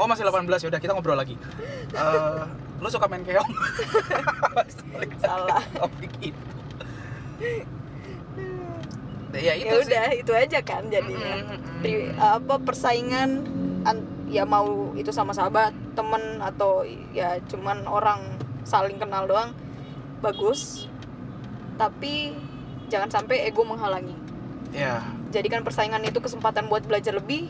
oh 0.00 0.08
masih 0.08 0.24
18 0.24 0.48
ya 0.48 0.72
udah 0.72 0.80
kita 0.80 0.96
ngobrol 0.96 1.20
lagi. 1.20 1.36
Eh, 1.92 2.48
lu 2.80 2.88
suka 2.88 3.04
main 3.12 3.20
keong? 3.20 3.52
Salah. 5.20 5.60
topik 5.76 6.32
itu 6.32 6.40
ya 9.32 9.54
itu 9.56 9.64
ya 9.64 9.74
sih. 9.80 9.88
udah 9.88 10.04
itu 10.12 10.32
aja 10.36 10.58
kan 10.60 10.82
jadinya. 10.92 11.32
Mm, 11.40 11.46
mm, 11.48 11.58
mm. 11.58 11.80
Ri- 11.82 12.12
apa 12.16 12.54
persaingan 12.60 13.30
an- 13.88 14.08
ya 14.28 14.44
mau 14.44 14.92
itu 14.96 15.08
sama 15.12 15.32
sahabat 15.32 15.72
temen 15.96 16.40
atau 16.40 16.84
ya 17.12 17.40
cuman 17.48 17.84
orang 17.88 18.20
saling 18.62 19.00
kenal 19.00 19.24
doang 19.24 19.56
bagus. 20.20 20.86
Tapi 21.80 22.36
jangan 22.92 23.08
sampai 23.08 23.48
ego 23.48 23.64
menghalangi. 23.64 24.14
Ya. 24.72 25.00
Jadikan 25.32 25.64
persaingan 25.64 26.04
itu 26.04 26.20
kesempatan 26.20 26.68
buat 26.68 26.84
belajar 26.84 27.16
lebih 27.16 27.48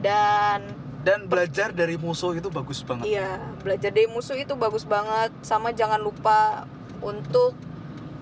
dan 0.00 0.64
dan 1.04 1.28
belajar 1.28 1.68
dari 1.76 2.00
musuh 2.00 2.32
itu 2.32 2.48
bagus 2.48 2.80
banget. 2.80 3.04
Iya 3.12 3.36
belajar 3.60 3.92
dari 3.92 4.08
musuh 4.08 4.36
itu 4.40 4.56
bagus 4.56 4.88
banget. 4.88 5.28
Sama 5.44 5.76
jangan 5.76 6.00
lupa 6.00 6.64
untuk 7.04 7.52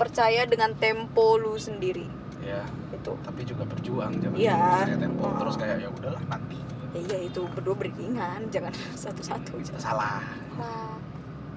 percaya 0.02 0.42
dengan 0.44 0.74
tempo 0.74 1.36
lu 1.36 1.54
sendiri 1.54 2.10
ya 2.38 2.58
itu 2.90 3.12
tapi 3.22 3.46
juga 3.46 3.62
berjuang 3.62 4.18
jangan 4.18 4.34
Iya. 4.34 4.58
percaya 4.58 4.98
tempo 4.98 5.22
Oh. 5.22 5.34
terus 5.38 5.54
kayak 5.54 5.76
ya 5.78 5.88
udahlah 5.88 6.22
nanti 6.26 6.58
ya 6.90 6.98
iya 7.00 7.18
itu 7.24 7.40
berdua 7.48 7.74
beriringan 7.78 8.50
jangan 8.50 8.74
satu-satu 9.02 9.62
salah 9.78 10.18
Wah. 10.54 10.98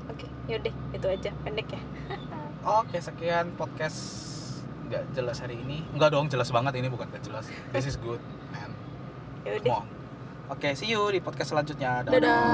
Oke, 0.06 0.30
yaudah 0.46 0.70
itu 0.94 1.08
aja 1.10 1.34
pendek 1.42 1.66
ya. 1.68 1.82
oke 2.80 2.94
sekian 2.96 3.50
podcast 3.54 3.98
nggak 4.86 5.02
jelas 5.12 5.42
hari 5.42 5.58
ini 5.58 5.82
nggak 5.92 6.14
dong 6.14 6.30
jelas 6.30 6.54
banget 6.54 6.78
ini 6.78 6.88
bukan 6.88 7.10
nggak 7.10 7.26
jelas 7.26 7.50
this 7.74 7.86
is 7.86 7.98
good 7.98 8.22
man 8.50 8.70
Yaudah. 9.42 9.82
oke 10.48 10.70
see 10.74 10.86
you 10.88 11.02
di 11.10 11.18
podcast 11.18 11.50
selanjutnya 11.52 12.06
Dadah. 12.06 12.46